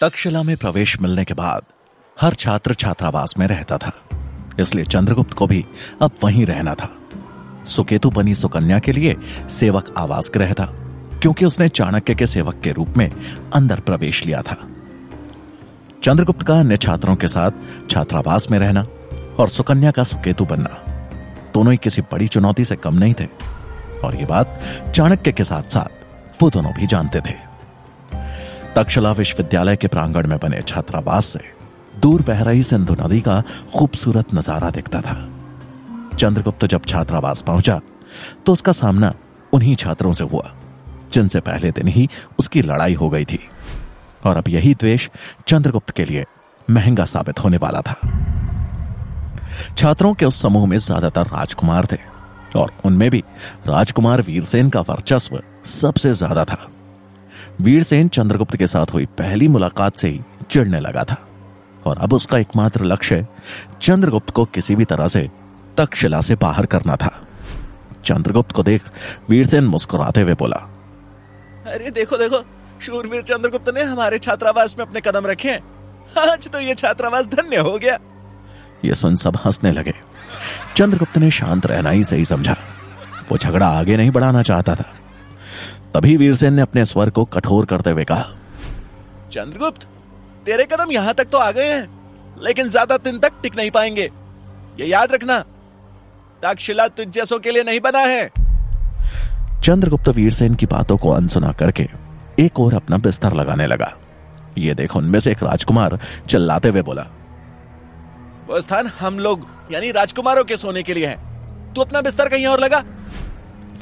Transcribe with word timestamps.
तक्षशिला 0.00 0.42
में 0.42 0.56
प्रवेश 0.56 1.00
मिलने 1.00 1.24
के 1.24 1.34
बाद 1.34 1.62
हर 2.20 2.34
छात्र 2.34 2.74
छात्रावास 2.74 3.34
में 3.38 3.46
रहता 3.46 3.78
था। 3.78 3.92
इसलिए 4.60 4.84
चंद्रगुप्त 4.84 5.32
को 5.34 5.46
भी 5.46 5.64
अब 6.02 6.10
वहीं 6.24 6.44
रहना 6.46 6.74
था। 6.74 6.88
सुकेतु 7.64 8.10
बनी 8.10 8.34
सुकन्या 8.34 8.78
के 8.78 8.92
लिए 8.92 9.16
सेवक 9.50 9.94
आवास 9.98 10.30
ग्रह 10.34 10.52
था, 10.52 10.66
क्योंकि 11.22 11.44
उसने 11.44 11.68
चाणक्य 11.68 12.14
के 12.14 12.26
सेवक 12.26 12.60
के 12.64 12.72
रूप 12.72 12.96
में 12.96 13.10
अंदर 13.54 13.80
प्रवेश 13.80 14.24
लिया 14.26 14.42
था। 14.42 14.56
चंद्रगुप्त 16.02 16.46
का 16.46 16.58
अन्य 16.60 16.76
छात्रों 16.76 17.16
के 17.16 17.28
साथ 17.28 17.50
छात्रावास 17.90 18.50
में 18.50 18.58
रहना 18.58 18.86
और 19.38 19.48
सुकन्या 19.48 19.90
का 19.90 20.04
सुकेतु 20.04 20.44
बनना 20.44 20.84
दोनों 21.54 21.72
ही 21.72 21.78
किसी 21.82 22.02
बड़ी 22.02 22.28
चुनौती 22.28 22.64
से 22.64 22.76
कम 22.76 22.94
नहीं 22.94 23.14
थे। 23.14 23.26
और 24.04 24.14
यह 24.14 24.26
बात 24.26 24.60
चाणक्य 24.96 25.32
के 25.32 25.44
साथ 25.44 25.62
साथ 25.62 26.42
वो 26.42 26.50
दोनों 26.50 26.72
भी 26.72 26.86
जानते 26.86 27.20
थे। 27.20 27.47
तक्षशिला 28.76 29.12
विश्वविद्यालय 29.12 29.76
के 29.76 29.86
प्रांगण 29.88 30.26
में 30.28 30.38
बने 30.38 30.60
छात्रावास 30.62 31.26
से 31.26 31.40
दूर 32.00 32.22
बह 32.22 32.42
रही 32.42 32.62
सिंधु 32.62 32.94
नदी 32.94 33.20
का 33.20 33.40
खूबसूरत 33.74 34.34
नज़ारा 34.34 34.70
दिखता 34.70 35.00
था। 35.00 35.14
चंद्रगुप्त 36.16 36.64
जब 36.66 36.84
छात्रावास 36.84 37.42
पहुँचा 37.42 37.80
तो 38.46 38.52
उसका 38.52 38.72
सामना 38.72 39.12
उन्हीं 39.52 39.74
छात्रों 39.76 40.12
से 40.12 40.24
हुआ, 40.24 40.50
जिनसे 41.12 41.40
पहले 41.40 41.70
दिन 41.70 41.88
ही 41.88 42.08
उसकी 42.38 42.62
लड़ाई 42.62 42.94
हो 42.94 43.08
गई 43.10 43.24
थी। 43.24 43.38
और 44.24 44.36
अब 44.36 44.48
यही 44.48 44.74
द्वेष 44.74 45.08
चंद्रगुप्त 45.48 45.90
के 45.90 46.04
लिए 46.04 46.24
महँगा 46.68 47.04
साबित 47.06 47.44
होने 47.44 47.56
वाला 47.56 47.80
था। 47.80 47.96
छात्रों 49.76 50.14
के 50.14 50.26
उस 50.26 50.42
समूह 50.42 50.66
में 50.66 50.76
ज़्यादातर 50.78 51.26
राजकुमार 51.28 51.86
थे, 51.92 51.98
और 52.56 52.72
उनमें 52.84 53.10
भी 53.10 53.22
राजकुमार 53.68 54.22
वीरसेन 54.22 54.70
का 54.70 54.80
वर्चस्व 54.80 55.40
सबसे 55.70 56.12
ज़्यादा 56.14 56.44
था। 56.44 56.66
वीरसेन 57.60 58.08
चंद्रगुप्त 58.08 58.56
के 58.56 58.66
साथ 58.66 58.92
हुई 58.94 59.06
पहली 59.18 59.48
मुलाकात 59.48 59.96
से 59.96 60.08
ही 60.08 60.20
चिड़ने 60.50 60.80
लगा 60.80 61.04
था। 61.04 61.16
और 61.86 61.98
अब 61.98 62.12
उसका 62.12 62.38
एकमात्र 62.38 62.84
लक्ष्य 62.84 63.26
चंद्रगुप्त 63.82 64.30
को 64.30 64.44
किसी 64.44 64.76
भी 64.76 64.84
तरह 64.84 65.08
से 65.08 65.28
तक्षशिला 65.76 66.20
से 66.20 66.34
बाहर 66.34 66.66
करना 66.66 66.96
था। 66.96 67.10
चंद्रगुप्त 68.04 68.52
को 68.52 68.62
देख 68.62 68.82
वीरसेन 69.30 69.64
मुस्कुराते 69.64 70.20
हुए 70.20 70.34
बोला 70.34 70.56
अरे 71.66 71.90
देखो 71.90 72.16
देखो 72.16 72.42
शूरवीर 72.82 73.22
चंद्रगुप्त 73.22 73.68
ने 73.74 73.82
हमारे 73.82 74.18
छात्रावास 74.18 74.76
में 74.78 74.84
अपने 74.86 75.00
कदम 75.00 75.26
रखे 75.26 75.54
आज 76.18 76.48
तो 76.48 76.60
ये 76.60 76.74
छात्रावास 76.74 77.26
धन्य 77.26 77.56
हो 77.56 77.76
गया। 77.78 77.98
ये 78.84 78.94
सुन 78.94 79.16
सब 79.16 79.36
हंसने 79.36 79.72
लगे। 79.72 79.94
चंद्रगुप्त 80.76 81.18
ने 81.18 81.30
शांत 81.30 81.66
रहना 81.66 81.90
ही 81.90 82.04
सही 82.04 82.24
समझा। 82.24 82.56
वो 83.30 83.38
झगड़ा 83.38 83.68
आगे 83.68 83.96
नहीं 83.96 84.10
बढ़ाना 84.10 84.42
चाहता 84.42 84.74
था। 84.74 84.92
तभी 85.94 86.16
वीरसेन 86.16 86.54
ने 86.54 86.62
अपने 86.62 86.84
स्वर 86.84 87.10
को 87.10 87.24
कठोर 87.26 87.66
करते 87.66 87.90
हुए 87.90 88.04
कहा 88.04 88.24
चंद्रगुप्त 89.30 89.86
तेरे 90.46 90.64
कदम 90.64 90.90
यहाँ 90.92 91.14
तक 91.14 91.28
तो 91.28 91.38
आ 91.38 91.50
गए 91.50 91.70
हैं 91.70 91.86
लेकिन 92.42 92.68
ज़्यादा 92.68 92.96
दिन 92.98 93.18
तक 93.18 93.32
टिक 93.42 93.56
नहीं 93.56 93.70
पाएँगे। 93.70 94.08
ये 94.78 94.86
याद 94.86 95.12
रखना 95.12 95.38
तक्षशिला 96.42 96.86
तुझ 96.88 97.06
जैसों 97.08 97.38
के 97.38 97.50
लिए 97.50 97.62
नहीं 97.64 97.80
बना 97.80 97.98
है। 98.00 98.28
चंद्रगुप्त 99.64 100.08
वीरसेन 100.10 100.54
की 100.54 100.66
बातों 100.66 100.96
को 100.96 101.10
अनसुना 101.12 101.52
करके 101.54 101.86
एक 102.38 102.60
और 102.60 102.74
अपना 102.74 102.96
बिस्तर 102.98 103.32
लगाने 103.34 103.66
लगा। 103.66 103.92
ये 104.58 104.74
देखो 104.74 104.98
उनमें 104.98 105.18
से 105.20 105.30
एक 105.30 105.42
राजकुमार 105.42 105.98
चिल्लाते 106.28 106.68
हुए 106.68 106.82
बोला 106.82 107.06
वो 108.48 108.60
स्थान 108.60 108.86
हम 109.00 109.18
लोग 109.18 109.46
यानी 109.72 109.90
राजकुमारों 109.92 110.44
के 110.44 110.56
सोने 110.56 110.82
के 110.82 110.94
लिए 110.94 111.06
है। 111.06 111.16
तू 111.74 111.80
अपना 111.80 112.00
बिस्तर 112.00 112.28
कहीं 112.28 112.46
और 112.46 112.60
लगा। 112.60 112.82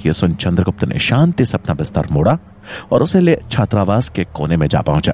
ये 0.07 0.13
सुन 0.13 0.35
चंद्रगुप्त 0.35 0.85
ने 0.85 0.99
शांति 1.01 1.45
से 1.47 1.57
अपना 1.57 1.75
बिस्तर 1.75 2.07
मोड़ा 2.13 2.39
और 2.93 3.03
उसे 3.03 3.21
ले 3.21 3.39
छात्रावास 3.51 4.09
के 4.09 4.25
कोने 4.35 4.57
में 4.57 4.67
जा 4.69 4.81
पहुँचा। 4.83 5.13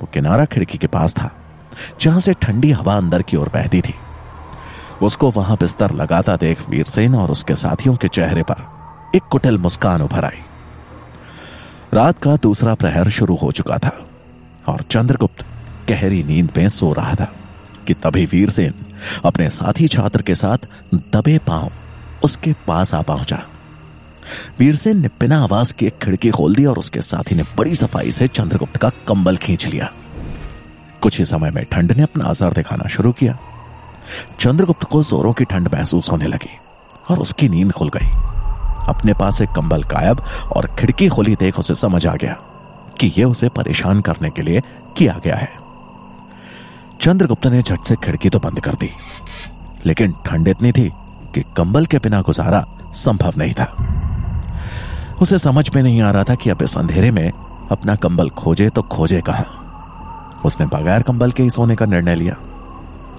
वो 0.00 0.08
किनारा 0.14 0.44
खिड़की 0.44 0.78
के 0.78 0.86
पास 0.86 1.14
था, 1.14 1.30
जहाँ 2.00 2.20
से 2.20 2.32
ठंडी 2.34 2.70
हवा 2.72 2.96
अंदर 2.96 3.22
की 3.22 3.36
ओर 3.36 3.48
बहती 3.48 3.80
थी। 3.80 3.94
उसको 5.02 5.30
वहाँ 5.30 5.56
बिस्तर 5.56 5.92
लगाता 5.92 6.36
देख 6.36 6.68
वीरसेन 6.70 7.14
और 7.14 7.30
उसके 7.30 7.56
साथियों 7.56 7.94
के 7.96 8.08
चेहरे 8.08 8.42
पर 8.42 8.64
एक 9.16 9.22
कुटिल 9.22 9.58
मुस्कान 9.58 10.02
उभर 10.02 10.24
आई। 10.24 10.42
रात 11.94 12.18
का 12.18 12.36
दूसरा 12.36 12.74
प्रहर 12.74 13.08
शुरू 13.10 13.36
हो 13.36 13.50
चुका 13.52 13.78
था 13.78 13.92
और 14.68 14.82
चंद्रगुप्त 14.82 15.44
गहरी 15.88 16.22
नींद 16.24 16.50
में 16.56 16.68
सो 16.68 16.92
रहा 16.92 17.14
था 17.14 17.32
कि 17.86 17.94
तभी 17.94 18.24
वीरसेन 18.26 18.84
अपने 19.24 19.48
साथी 19.50 19.88
छात्र 19.88 20.22
के 20.22 20.34
साथ 20.34 20.66
दबे 20.94 21.38
पाँव 21.38 21.70
उसके 22.24 22.52
पास 22.66 22.94
आ 22.94 23.00
पहुँचा। 23.02 23.42
वीरसेन 24.58 25.00
ने 25.00 25.08
बिना 25.20 25.38
आवाज़ 25.38 25.72
की 25.74 25.86
एक 25.86 25.98
खिड़की 25.98 26.30
खोल 26.30 26.54
दी 26.54 26.64
और 26.64 26.78
उसके 26.78 27.00
साथी 27.02 27.34
ने 27.34 27.42
बड़ी 27.56 27.74
सफ़ाई 27.74 28.12
से 28.12 28.28
चंद्रगुप्त 28.28 28.76
का 28.76 28.88
कंबल 29.08 29.36
खींच 29.36 29.66
लिया। 29.66 29.92
कुछ 31.02 31.18
ही 31.18 31.24
समय 31.24 31.50
में 31.50 31.64
ठंड 31.64 31.92
ने 31.92 32.02
अपना 32.02 32.24
असर 32.24 32.52
दिखाना 32.52 32.88
शुरू 32.88 33.12
किया। 33.12 33.38
चंद्रगुप्त 34.40 34.84
को 34.84 35.02
जोरों 35.02 35.32
की 35.32 35.44
ठंड 35.44 35.68
महसूस 35.74 36.10
होने 36.10 36.26
लगी 36.26 36.56
और 37.10 37.18
उसकी 37.18 37.48
नींद 37.48 37.72
खुल 37.72 37.88
गई। 37.88 38.10
अपने 38.88 39.12
पास 39.14 39.40
एक 39.40 39.48
कंबल 39.48 39.82
गायब 39.82 40.20
और 40.52 40.66
खिड़की 40.78 41.08
खोली 41.08 41.34
देख 41.34 41.58
उसे 41.58 41.74
समझ 41.74 42.06
आ 42.06 42.14
गया 42.14 42.32
कि 43.00 43.12
यह 43.18 43.26
उसे 43.26 43.48
परेशान 43.48 44.00
करने 44.00 44.30
के 44.30 44.42
लिए 44.42 44.62
किया 44.96 45.18
गया 45.24 45.36
है। 45.36 45.50
चंद्रगुप्त 47.00 47.46
ने 47.46 47.62
झट 47.62 47.84
से 47.84 47.96
खिड़की 47.96 48.28
तो 48.28 48.38
बंद 48.38 48.60
कर 48.60 48.74
दी, 48.74 48.90
लेकिन 49.86 50.12
ठंड 50.26 50.48
इतनी 50.48 50.72
थी 50.72 50.90
कि 51.34 51.42
कंबल 51.56 51.86
के 51.86 51.98
बिना 51.98 52.20
गुजारा 52.20 52.64
संभव 52.92 53.32
नहीं 53.38 53.52
था। 53.52 53.88
उसे 55.20 55.38
समझ 55.38 55.70
में 55.76 55.82
नहीं 55.82 56.02
आ 56.02 56.10
रहा 56.10 56.24
था 56.24 56.34
कि 56.34 56.50
अब 56.50 56.62
इस 56.62 56.78
अंधेरे 56.78 57.10
में 57.10 57.30
अपना 57.70 57.94
कंबल 57.94 58.28
खोजे 58.28 58.68
तो 58.68 58.82
खोजे 58.82 59.20
कहा। 59.20 59.44
उसने 60.44 60.66
बगैर 60.66 61.02
कंबल 61.02 61.30
के 61.30 61.42
ही 61.42 61.50
सोने 61.50 61.76
का 61.76 61.86
निर्णय 61.86 62.14
लिया। 62.14 62.36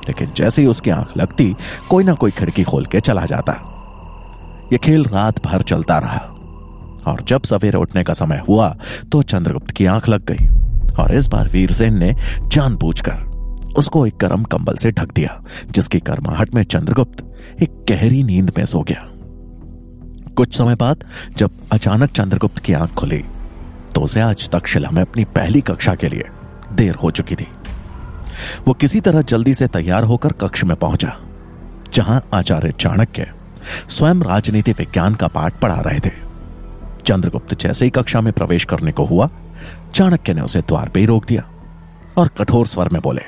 लेकिन 0.08 0.32
जैसे 0.38 0.62
ही 0.62 0.68
उसकी 0.68 0.90
आँख 0.90 1.18
लगती, 1.18 1.56
कोई 1.90 2.04
ना 2.04 2.14
कोई 2.14 2.32
खिड़की 2.32 2.64
खोल 2.64 2.86
के 2.86 3.00
चला 3.00 3.26
जाता। 3.26 3.54
यह 4.74 4.78
खेल 4.78 5.06
रात 5.06 5.46
भर 5.46 5.62
चलता 5.62 5.98
रहा। 5.98 6.30
और 7.12 7.22
जब 7.28 7.42
सवेरे 7.42 7.78
उठने 7.78 8.04
का 8.04 8.14
समय 8.14 8.44
हुआ 8.50 8.76
तो 9.12 9.22
चंद्रगुप्त 9.22 9.72
की 9.72 9.86
आँख 9.86 10.10
लग 10.10 10.26
गई। 10.32 10.48
और 11.04 11.16
इस 11.16 11.28
बार 11.28 11.48
वीरसेन 11.48 11.98
ने 11.98 12.16
जानबूझकर 12.48 13.34
उसको 13.78 14.08
एक 14.08 14.16
गर्म 14.22 14.44
कंबल 14.44 14.76
से 14.76 14.92
ढक 14.92 15.14
दिया, 15.14 15.44
जिसकी 15.72 16.00
गर्माहट 16.00 16.56
में 16.56 16.64
चंद्रगुप्त 16.64 17.34
एक 17.64 17.86
गहरी 17.90 18.24
नींद 18.24 18.52
में 18.58 18.66
सो 18.66 18.82
गया। 18.82 19.13
कुछ 20.36 20.58
समय 20.58 20.76
बाद 20.76 21.04
जब 21.38 21.60
अचानक 21.72 22.12
चंद्रगुप्त 22.12 22.60
की 22.60 22.74
आँख 22.74 22.94
खुली 22.94 23.24
तो 23.96 24.02
उसे 24.02 24.22
आज 24.22 24.50
तक्षशिला 24.50 24.90
में 24.90 25.02
अपनी 25.02 25.24
पहली 25.36 25.62
कक्षा 25.62 25.94
के 25.96 26.10
लिए 26.10 26.30
देर 26.72 26.96
हो 26.96 27.12
चुकी 27.12 27.36
थी। 27.36 27.48
वो 28.68 28.74
किसी 28.74 29.00
तरह 29.02 29.22
जल्दी 29.22 29.54
से 29.54 29.68
तैयार 29.68 30.04
होकर 30.04 30.32
कक्ष 30.32 30.64
में 30.64 30.76
पहुँचा, 30.76 31.16
जहाँ 31.94 32.22
आचार्य 32.34 32.72
चाणक्य 32.72 33.32
स्वयं 33.90 34.22
राजनीति 34.22 34.72
विज्ञान 34.72 35.16
का 35.16 35.28
पाठ 35.28 35.60
पढ़ा 35.62 35.80
रहे 35.80 36.00
थे। 36.00 36.12
चंद्रगुप्त 37.06 37.54
जैसे 37.60 37.86
ही 37.86 37.92
कक्षा 37.92 38.22
में 38.22 38.32
प्रवेश 38.34 38.66
करने 38.66 38.92
को 38.92 39.06
हुआ, 39.06 39.30
चाणक्य 39.94 40.34
ने 40.34 40.42
उसे 40.42 40.62
द्वार 40.62 40.90
पे 40.90 41.00
ही 41.00 41.06
रोक 41.06 41.26
दिया 41.26 41.44
और 42.18 42.28
कठोर 42.38 42.66
स्वर 42.68 42.90
में 42.90 43.02
बोले, 43.02 43.22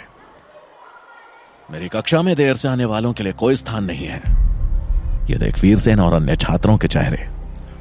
मेरी 1.69 1.87
कक्षा 1.89 2.21
में 2.21 2.35
देर 2.35 2.53
से 2.53 2.67
आने 2.67 2.85
वालों 2.85 3.13
के 3.13 3.23
लिए 3.23 3.33
कोई 3.33 3.55
स्थान 3.55 3.83
नहीं 3.83 4.05
है। 4.07 4.44
यह 5.29 5.37
देख 5.37 5.61
वीरसेन 5.61 5.99
और 5.99 6.13
अन्य 6.13 6.35
छात्रों 6.35 6.77
के 6.77 6.87
चेहरे 6.87 7.27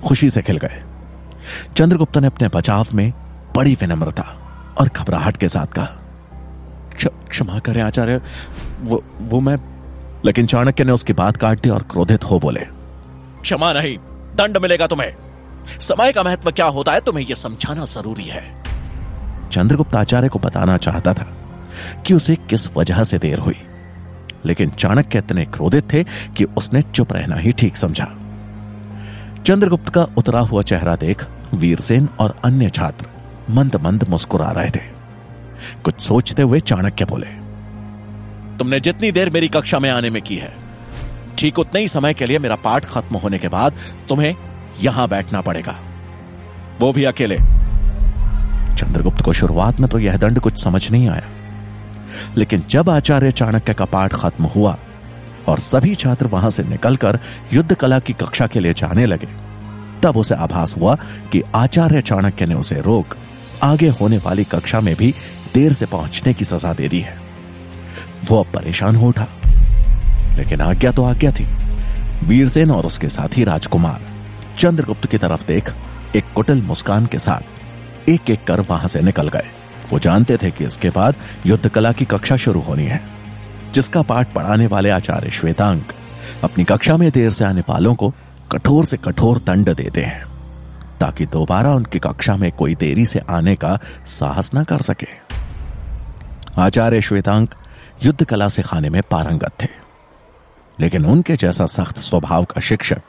खुशी 0.04 0.30
से 0.30 0.42
खिल 0.42 0.58
गए। 0.58 0.82
चंद्रगुप्त 1.76 2.18
ने 2.18 2.26
अपने 2.26 2.48
बचाव 2.48 2.86
में 2.94 3.12
बड़ी 3.56 3.74
विनम्रता 3.74 4.22
और 4.80 4.88
घबराहट 4.88 5.36
के 5.36 5.48
साथ 5.48 5.66
कहा 5.66 6.00
क्षमा 7.28 7.58
करें 7.58 7.80
आचार्य, 7.82 8.20
वो 8.80 9.02
वो 9.20 9.40
मैं 9.40 9.56
लेकिन 10.24 10.46
चाणक्य 10.46 10.84
ने 10.84 10.92
उसकी 10.92 11.12
बात 11.12 11.36
काट 11.36 11.60
दी 11.60 11.68
और 11.68 11.82
क्रोधित 11.82 12.24
हो 12.24 12.38
बोले, 12.40 12.60
क्षमा 13.40 13.72
नहीं, 13.72 13.96
दंड 14.36 14.56
मिलेगा 14.56 14.86
तुम्हें। 14.86 15.14
समय 15.80 16.12
का 16.12 16.22
महत्व 16.22 16.50
क्या 16.50 16.66
होता 16.66 16.92
है 16.92 17.00
तुम्हें 17.00 17.24
यह 17.26 17.34
समझाना 17.34 17.84
ज़रूरी 17.84 18.24
है। 18.24 18.42
चंद्रगुप्त 19.50 19.94
आचार्य 19.96 20.28
को 20.28 20.38
बताना 20.38 20.76
चाहता 20.76 21.14
था 21.14 21.26
कि 22.06 22.14
उसे 22.14 22.36
किस 22.50 22.68
वजह 22.76 23.02
से 23.04 23.18
देर 23.18 23.38
हुई। 23.38 23.56
लेकिन 24.46 24.70
चाणक्य 24.70 25.18
इतने 25.18 25.44
क्रोधित 25.46 25.92
थे 25.92 26.02
कि 26.36 26.44
उसने 26.56 26.82
चुप 26.84 27.12
रहना 27.12 27.36
ही 27.36 27.52
ठीक 27.52 27.76
समझा। 27.76 28.06
चंद्रगुप्त 29.38 29.88
का 29.88 30.06
उतरा 30.18 30.40
हुआ 30.42 30.62
चेहरा 30.62 30.96
देख 30.96 31.26
वीरसेन 31.54 32.08
और 32.20 32.36
अन्य 32.44 32.68
छात्र 32.70 33.08
मंद 33.50 33.76
मंद 33.76 34.08
मुस्कुरा 34.08 34.50
रहे 34.50 34.70
थे। 34.70 34.82
कुछ 35.84 36.00
सोचते 36.00 36.42
हुए 36.42 36.60
चाणक्य 36.62 37.04
बोले, 37.04 37.26
तुमने 38.58 38.80
जितनी 38.80 39.10
देर 39.12 39.30
मेरी 39.30 39.48
कक्षा 39.48 39.78
में 39.78 39.90
आने 39.90 40.10
में 40.10 40.20
की 40.22 40.36
है, 40.36 40.52
ठीक 41.38 41.58
उतने 41.58 41.80
ही 41.80 41.88
समय 41.88 42.14
के 42.14 42.26
लिए 42.26 42.38
मेरा 42.38 42.56
पाठ 42.64 42.84
खत्म 42.86 43.16
होने 43.16 43.38
के 43.38 43.48
बाद 43.48 43.78
तुम्हें 44.08 44.34
यहाँ 44.82 45.08
बैठना 45.08 45.40
पड़ेगा। 45.40 45.74
वो 46.80 46.92
भी 46.92 47.04
अकेले। 47.04 47.36
चंद्रगुप्त 48.74 49.22
को 49.22 49.32
शुरुआत 49.32 49.80
में 49.80 49.88
तो 49.90 49.98
यह 49.98 50.16
दंड 50.16 50.40
कुछ 50.40 50.62
समझ 50.64 50.90
नहीं 50.90 51.08
आया। 51.08 51.28
लेकिन 52.36 52.62
जब 52.70 52.90
आचार्य 52.90 53.30
चाणक्य 53.32 53.74
का 53.74 53.84
पाठ 53.84 54.14
खत्म 54.14 54.44
हुआ 54.46 54.76
और 55.48 55.58
सभी 55.60 55.94
छात्र 55.94 56.26
वहाँ 56.26 56.50
से 56.50 56.62
निकलकर 56.62 57.18
युद्ध 57.52 57.74
कला 57.74 57.98
की 57.98 58.12
कक्षा 58.12 58.46
के 58.46 58.60
लिए 58.60 58.72
जाने 58.72 59.06
लगे, 59.06 59.26
तब 60.02 60.16
उसे 60.16 60.34
आभास 60.34 60.74
हुआ 60.76 60.94
कि 61.32 61.42
आचार्य 61.54 62.00
चाणक्य 62.00 62.46
ने 62.46 62.54
उसे 62.54 62.80
रोक, 62.80 63.16
आगे 63.62 63.88
होने 63.90 64.18
वाली 64.18 64.44
कक्षा 64.44 64.80
में 64.80 64.94
भी 64.94 65.14
देर 65.54 65.72
से 65.72 65.86
पहुँचने 65.86 66.32
की 66.34 66.44
सजा 66.44 66.72
दे 66.72 66.88
दी 66.88 67.00
है। 67.00 67.18
वो 68.28 68.38
अब 68.40 68.52
परेशान 68.54 68.96
हो 68.96 69.08
उठा, 69.08 69.26
लेकिन 70.36 70.60
आज्ञा 70.60 70.90
तो 70.90 71.04
आज्ञा 71.04 71.30
थी। 71.30 71.46
वीरसेन 72.24 72.70
और 72.70 72.86
उसके 72.86 73.08
साथी 73.08 73.44
राजकुमार 73.44 74.00
चंद्रगुप्त 74.58 75.06
की 75.06 75.18
तरफ़ 75.18 75.46
देख 75.46 75.72
एक 76.16 76.32
कुटिल 76.34 76.62
मुस्कान 76.62 77.06
के 77.06 77.18
साथ 77.18 78.08
एक 78.08 78.30
एक 78.30 78.44
कर 78.44 78.60
वहाँ 78.60 78.88
से 78.88 79.00
निकल 79.00 79.28
गए। 79.28 79.50
वो 79.92 79.98
जानते 79.98 80.36
थे 80.36 80.50
कि 80.50 80.64
इसके 80.64 80.90
बाद 80.90 81.16
युद्ध 81.46 81.68
कला 81.68 81.92
की 81.92 82.04
कक्षा 82.04 82.36
शुरू 82.36 82.60
होनी 82.60 82.84
है, 82.84 83.00
जिसका 83.72 84.02
पाठ 84.02 84.32
पढ़ाने 84.34 84.66
वाले 84.66 84.90
आचार्य 84.90 85.30
श्वेतांक 85.30 85.92
अपनी 86.44 86.64
कक्षा 86.64 86.96
में 86.96 87.10
देर 87.10 87.30
से 87.30 87.44
आने 87.44 87.60
वालों 87.68 87.94
को 87.94 88.12
कठोर 88.52 88.84
से 88.84 88.96
कठोर 88.96 89.38
दंड 89.38 89.74
देते 89.74 90.02
हैं, 90.02 90.24
ताकि 91.00 91.26
दोबारा 91.26 91.72
उनकी 91.72 91.98
कक्षा 91.98 92.36
में 92.36 92.50
कोई 92.52 92.74
देरी 92.74 93.06
से 93.06 93.20
आने 93.30 93.54
का 93.56 93.78
साहस 94.06 94.50
न 94.54 94.64
कर 94.64 94.78
सके। 94.80 95.06
आचार्य 96.60 97.00
श्वेतांक 97.00 97.54
युद्ध 98.04 98.24
कला 98.24 98.48
सिखाने 98.48 98.90
में 98.90 99.02
पारंगत 99.02 99.52
थे, 99.62 99.68
लेकिन 100.78 101.04
उनके 101.06 101.36
जैसा 101.36 101.66
सख्त 101.66 101.98
स्वभाव 102.00 102.44
का 102.44 102.60
शिक्षक 102.60 103.02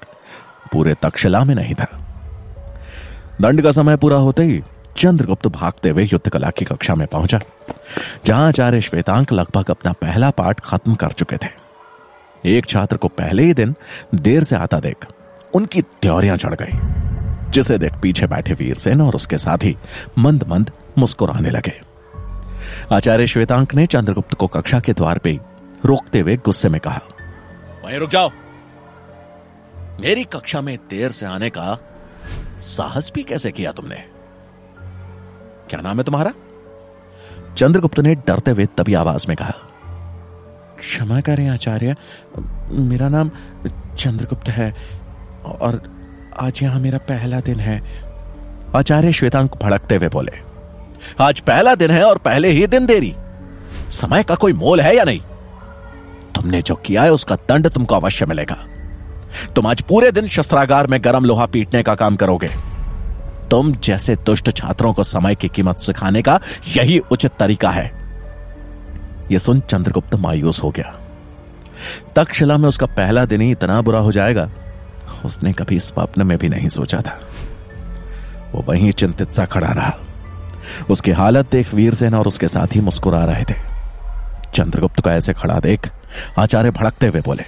पूरे 0.72 0.94
तक्षशिला 0.94 1.44
में 1.44 1.56
नहीं 1.56 1.74
था। 1.75 1.88
दंड 3.42 3.62
का 3.62 3.72
समय 3.72 3.98
पूरा 3.98 4.18
होते 4.18 4.44
ही 4.44 4.62
चंद्रगुप्त 4.97 5.47
भागते 5.47 5.89
हुए 5.89 6.03
युद्ध 6.03 6.30
कला 6.30 6.50
की 6.50 6.65
कक्षा 6.65 6.95
में 6.95 7.07
पहुँचा, 7.07 7.39
जहाँ 8.25 8.47
आचार्य 8.47 8.81
श्वेतांक 8.81 9.31
लगभग 9.33 9.71
अपना 9.71 9.92
पहला 9.94 10.30
पाठ 10.31 10.59
खत्म 10.59 10.95
कर 10.95 11.12
चुके 11.12 11.38
थे। 11.38 11.50
एक 12.44 12.65
छात्र 12.65 12.97
को 12.97 13.07
पहले 13.07 13.44
ही 13.44 13.53
दिन 13.53 13.75
देर 14.15 14.44
से 14.44 14.56
आता 14.56 14.80
देख 14.80 15.06
उनकी 15.56 15.81
त्योरियाँ 15.81 16.38
चढ़ 16.38 16.53
गई, 16.53 17.51
जिसे 17.51 17.77
देख 17.77 17.94
पीछे 17.94 18.27
बैठे 18.27 18.53
वीरसेन 18.53 19.01
और 19.01 19.15
उसके 19.15 19.38
साथी 19.38 19.75
मंद 20.18 20.47
मंद 20.47 20.71
मुस्कुराने 20.98 21.50
लगे। 21.50 21.80
आचार्य 22.91 23.27
श्वेतांक 23.27 23.74
ने 23.75 23.86
चंद्रगुप्त 23.86 24.33
को 24.33 24.48
कक्षा 24.48 24.80
के 24.80 24.94
द्वार 24.94 25.18
पे 25.18 25.39
रोकते 25.86 26.19
हुए 26.19 26.36
गुस्से 26.38 26.69
में 26.69 26.80
कहा, 26.81 27.01
वहीं 27.86 28.00
रुक 28.00 28.09
जाओ। 28.09 28.30
मेरी 30.01 30.24
कक्षा 30.24 30.62
में 30.62 30.77
देर 30.89 31.12
से 31.12 31.25
आने 31.25 31.50
का 31.50 31.77
साहस 32.57 33.12
भी 33.15 33.24
कैसे 33.24 33.51
किया 33.51 33.71
तुमने? 33.71 34.03
क्या 35.69 35.79
नाम 35.81 35.97
है 35.97 36.03
तुम्हारा? 36.03 36.31
चंद्रगुप्त 37.57 38.00
ने 38.00 38.15
डरते 38.17 38.51
हुए 38.51 38.65
तभी 38.77 38.94
आवाज़ 38.94 39.25
में 39.29 39.35
कहा, 39.38 39.53
क्षमा 40.79 41.19
करें 41.21 41.47
आचार्य, 41.50 41.95
मेरा 42.71 43.09
नाम 43.09 43.31
चंद्रगुप्त 43.97 44.50
है 44.50 44.73
और 45.45 45.81
आज 46.39 46.59
यहाँ 46.63 46.79
मेरा 46.79 46.97
पहला 47.09 47.39
दिन 47.39 47.59
है। 47.59 47.81
आचार्य 48.75 49.12
श्वेतांक 49.13 49.56
भड़कते 49.63 49.95
हुए 49.95 50.07
बोले, 50.07 50.31
आज 51.21 51.39
पहला 51.39 51.75
दिन 51.75 51.91
है 51.91 52.03
और 52.03 52.17
पहले 52.17 52.50
ही 52.50 52.67
दिन 52.67 52.85
देरी। 52.85 53.15
समय 53.91 54.23
का 54.23 54.35
कोई 54.35 54.53
मोल 54.53 54.81
है 54.81 54.95
या 54.95 55.03
नहीं? 55.03 55.19
तुमने 56.35 56.62
जो 56.62 56.75
किया 56.75 57.03
है, 57.03 57.12
उसका 57.12 57.35
दंड 57.50 57.67
तुमको 57.67 57.95
अवश्य 57.95 58.25
मिलेगा। 58.25 58.56
तुम 59.56 59.67
आज 59.67 59.81
पूरे 59.81 60.12
दिन 60.12 60.27
शस्त्रागार 60.27 60.88
में 60.88 61.00
गर्म 61.03 61.25
लोहा 61.25 61.45
पीटने 61.45 61.83
का 61.83 61.95
काम 61.95 62.15
करोगे। 62.15 62.50
तुम 63.51 63.71
जैसे 63.75 64.15
दुष्ट 64.15 64.50
छात्रों 64.51 64.94
को 64.94 65.03
समय 65.03 65.36
की 65.36 65.47
कीमत 65.47 65.80
सिखाने 65.80 66.21
का 66.21 66.39
यही 66.68 67.00
उचित 67.12 67.31
तरीका 67.39 67.69
है। 67.69 67.86
यह 69.31 69.39
सुन 69.39 69.59
चंद्रगुप्त 69.59 70.15
मायूस 70.15 70.62
हो 70.63 70.69
गया। 70.71 70.95
तक्षशिला 72.15 72.57
में 72.57 72.68
उसका 72.69 72.86
पहला 72.86 73.25
दिन 73.25 73.42
ही 73.42 73.51
इतना 73.51 73.81
बुरा 73.81 74.00
हो 74.00 74.12
जाएगा, 74.12 74.50
उसने 75.25 75.53
कभी 75.53 75.80
स्वप्न 75.80 76.27
में 76.27 76.38
भी 76.38 76.50
नहीं 76.50 76.69
सोचा 76.69 77.01
था। 77.01 77.19
वो 78.53 78.63
वहीं 78.68 78.92
चिंतित 78.92 79.31
सा 79.31 79.45
खड़ा 79.45 79.71
रहा। 79.71 79.94
उसकी 80.89 81.12
हालत 81.12 81.50
देख 81.51 81.74
वीरसेन 81.74 82.13
और 82.13 82.27
उसके 82.27 82.48
साथी 82.48 82.81
मुस्कुरा 82.81 83.24
रहे 83.25 83.44
थे। 83.44 83.59
चंद्रगुप्त 84.53 85.00
को 85.01 85.09
ऐसे 85.09 85.33
खड़ा 85.33 85.59
देख 85.59 85.89
आचार्य 86.39 86.71
भड़कते 86.71 87.07
हुए 87.07 87.21
बोले, 87.21 87.44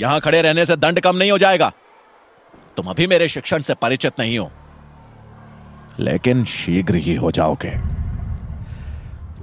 यहाँ 0.00 0.20
खड़े 0.20 0.40
रहने 0.42 0.64
से 0.66 0.76
दंड 0.76 1.00
कम 1.00 1.16
नहीं 1.16 1.30
हो 1.30 1.38
जाएगा। 1.38 1.72
तुम 2.76 2.86
अभी 2.86 3.06
मेरे 3.06 3.28
शिक्षण 3.28 3.60
से 3.60 3.74
परिचित 3.74 4.12
नहीं 4.20 4.38
हो। 4.38 4.50
लेकिन 6.00 6.44
शीघ्र 6.44 6.96
ही 6.96 7.14
हो 7.14 7.30
जाओगे। 7.30 7.70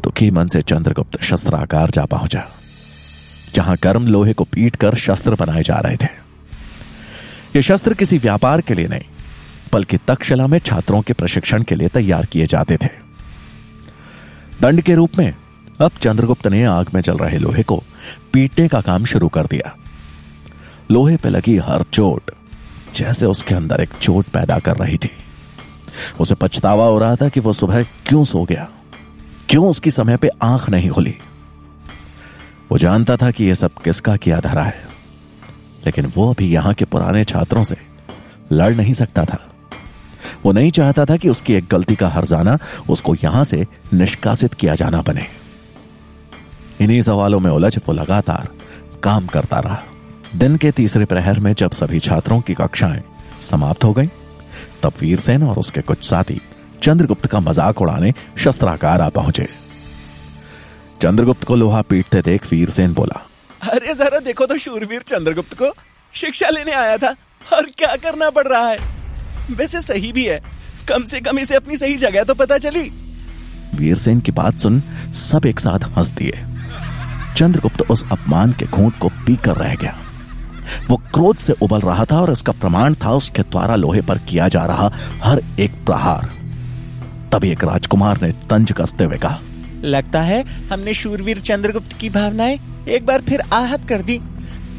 दुखी 0.04 0.30
मन 0.32 0.48
से 0.48 0.62
चंद्रगुप्त 0.62 1.22
शस्त्रागार 1.22 1.90
जा 1.90 2.06
पहुँचा, 2.06 2.44
जहाँ 3.54 3.76
गर्म 3.84 4.08
लोहे 4.08 4.34
को 4.34 4.44
पीट 4.44 4.76
कर 4.76 4.96
शस्त्र 4.96 5.36
बनाए 5.36 5.64
जा 5.64 5.80
रहे 5.80 5.96
थे। 5.96 6.10
ये 7.56 7.62
शस्त्र 7.62 7.94
किसी 7.94 8.18
व्यापार 8.18 8.62
के 8.62 8.74
लिए 8.74 8.88
नहीं, 8.88 9.06
बल्कि 9.74 9.98
तक्षशिला 10.08 10.48
में 10.48 10.58
छात्रों 10.60 11.02
के 11.02 11.14
प्रशिक्षण 11.14 11.64
के 11.64 11.76
लिए 11.76 11.88
तैयार 11.88 12.26
किए 12.26 12.46
जाते 12.46 12.78
थे। 12.78 12.90
दंड 14.62 14.82
के 14.82 14.96
रूप 14.96 15.18
में, 15.18 15.34
अब 15.82 15.92
चंद्रगुप्त 16.02 16.48
ने 16.48 16.64
आग 16.64 16.90
में 16.94 17.02
जल 17.02 17.18
रहे 17.18 17.38
लोहे 17.38 17.64
को 17.64 17.84
पीटने 18.34 18.68
का 18.68 18.82
काम 18.82 19.06
शुरू 19.06 19.28
कर 19.28 19.46
दिया। 19.46 19.76
लोहे 20.92 21.18
पे 21.18 21.30
लगी 21.30 21.58
हर 21.58 21.84
चोट, 21.84 22.32
जैसे 22.96 23.26
उसके 23.26 23.56
अंदर 23.56 23.82
एक 23.82 23.94
चोट 24.02 24.28
पैदा 24.28 24.60
कर 24.60 24.76
रही 24.76 24.98
थी। 24.98 25.12
उसे 26.20 26.36
पछतावा 26.36 26.86
हो 26.86 27.00
रहा 27.00 27.16
था 27.16 27.30
कि 27.30 27.40
वो 27.40 27.54
सुबह 27.54 27.84
क्यों 27.84 28.24
सो 28.24 28.44
गया। 28.44 28.70
क्यों 29.50 29.70
उसकी 29.70 29.92
समय 29.92 30.18
पे 30.18 30.30
आँख 30.44 30.70
नहीं 30.70 30.90
खुली? 30.90 31.16
वो 32.72 32.78
जानता 32.78 33.18
था 33.18 33.32
कि 33.32 33.46
यह 33.46 33.54
सब 33.54 33.72
किसका 33.74 34.16
किया 34.16 34.40
धरा 34.40 34.64
है। 34.64 34.88
लेकिन 35.86 36.06
वो 36.06 36.34
अभी 36.34 36.50
यहाँ 36.50 36.74
के 36.74 36.86
पुराने 36.86 37.24
छात्रों 37.24 37.64
से 37.64 37.78
लड़ 38.52 38.76
नहीं 38.76 38.94
सकता 38.94 39.26
था। 39.26 39.52
वो 40.46 40.52
नहीं 40.52 40.72
चाहता 40.72 41.06
था 41.06 41.18
कि 41.18 41.30
उसकी 41.30 41.54
एक 41.54 41.68
गलती 41.72 41.96
का 41.96 42.10
हरजाना 42.10 42.58
उसको 42.90 43.16
यहाँ 43.16 43.44
से 43.44 43.68
निष्कासित 43.94 44.54
किया 44.54 44.76
जाना 44.76 45.02
बने। 45.02 45.26
इन्हीं 46.82 47.02
सवालों 47.02 47.40
में 47.40 47.52
उलझ 47.52 47.78
वो 47.78 47.94
लगातार 47.94 48.50
काम 49.04 49.28
करता 49.28 49.60
रहा। 49.60 49.84
दिन 50.36 50.58
के 50.58 50.72
तीसरे 50.72 51.06
प्रहर 51.06 51.40
में 51.40 51.54
जब 51.54 51.72
सभी 51.72 52.00
छात्रों 52.00 52.42
की 52.42 52.54
कक्षाएँ 52.54 53.04
समाप्त 53.42 53.84
हो 53.84 53.94
गई 53.94 54.10
तब 54.84 54.94
वीरसेन 55.02 55.44
और 55.44 55.58
उसके 55.58 55.82
कुछ 55.82 56.04
साथी 56.04 56.40
चंद्रगुप्त 56.84 57.26
का 57.26 57.40
मज़ाक 57.40 57.82
उड़ाने 57.82 58.14
शस्त्राकार 58.38 59.02
आ 59.02 59.10
पहुँचे। 59.10 59.48
चंद्रगुप्त 61.02 61.44
को 61.44 61.56
लोहा 61.56 61.82
पीटते 61.82 62.22
देख 62.22 62.52
वीरसेन 62.52 62.94
बोला 62.94 63.26
अरे 63.72 63.94
जरा 63.94 64.20
देखो 64.20 64.46
तो 64.46 64.58
शूरवीर 64.58 65.02
चंद्रगुप्त 65.02 65.54
को 65.54 65.72
शिक्षा 66.16 66.50
लेने 66.50 66.72
आया 66.74 66.98
था 66.98 67.14
और 67.54 67.70
क्या 67.78 67.96
करना 67.96 68.30
पड़ 68.30 68.48
रहा 68.48 68.68
है? 68.70 68.78
वैसे 69.52 69.82
सही 69.82 70.12
भी 70.12 70.24
है 70.26 70.40
कम 70.90 71.04
से 71.04 71.20
कम 71.20 71.40
इसे 71.40 71.56
अपनी 71.56 71.78
सही 71.78 71.98
जगह 71.98 72.24
तो 72.24 72.34
पता 72.36 72.58
चली। 72.58 72.90
वीरसेन 73.76 74.20
की 74.20 74.32
बात 74.32 74.60
सुन 74.60 74.82
सब 75.14 75.46
एक 75.46 75.60
साथ 75.60 75.84
हंस 75.98 76.10
दिए। 76.12 76.44
चंद्रगुप्त 77.38 77.82
उस 77.92 78.04
अपमान 78.12 78.52
के 78.52 78.66
घूंट 78.66 78.98
को 79.00 79.10
पीकर 79.26 79.56
रह 79.56 79.76
गया। 79.76 79.98
वो 80.90 80.98
क्रोध 81.14 81.38
से 81.38 81.54
उबल 81.62 81.80
रहा 81.80 82.06
था 82.06 82.20
और 82.22 82.32
इसका 82.32 82.54
प्रमाण 82.54 82.94
था 83.04 83.12
उसके 83.14 83.42
द्वारा 83.42 83.76
लोहे 83.76 84.02
पर 84.02 84.18
किया 84.20 84.48
जा 84.48 84.66
रहा 84.66 84.90
हर 85.24 85.42
एक 85.60 85.84
प्रहार। 85.86 86.32
तभी 87.34 87.52
एक 87.52 87.64
राजकुमार 87.64 88.22
ने 88.22 88.32
तंज 88.50 88.72
कसते 88.72 89.04
हुए 89.04 89.18
कहा 89.18 89.40
लगता 89.84 90.22
है 90.22 90.44
हमने 90.68 90.94
शूरवीर 90.94 91.40
चंद्रगुप्त 91.40 91.94
की 91.94 92.10
भावनाएँ 92.10 92.60
एक 92.90 93.06
बार 93.06 93.22
फिर 93.22 93.42
आहत 93.54 93.88
कर 93.90 94.02
दी। 94.02 94.20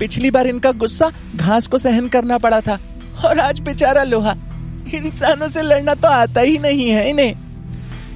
पिछली 0.00 0.30
बार 0.30 0.46
इनका 0.46 0.72
गुस्सा 0.72 1.10
घास 1.36 1.66
को 1.66 1.78
सहन 1.78 2.08
करना 2.08 2.38
पड़ा 2.38 2.60
था 2.60 2.78
और 3.24 3.38
आज 3.38 3.60
बेचारा 3.60 4.02
लोहा। 4.02 4.34
इंसानों 4.94 5.48
से 5.48 5.62
लड़ना 5.62 5.94
तो 5.94 6.08
आता 6.08 6.40
ही 6.40 6.58
नहीं 6.58 6.88
है 6.90 7.08
इन्हें। 7.10 7.34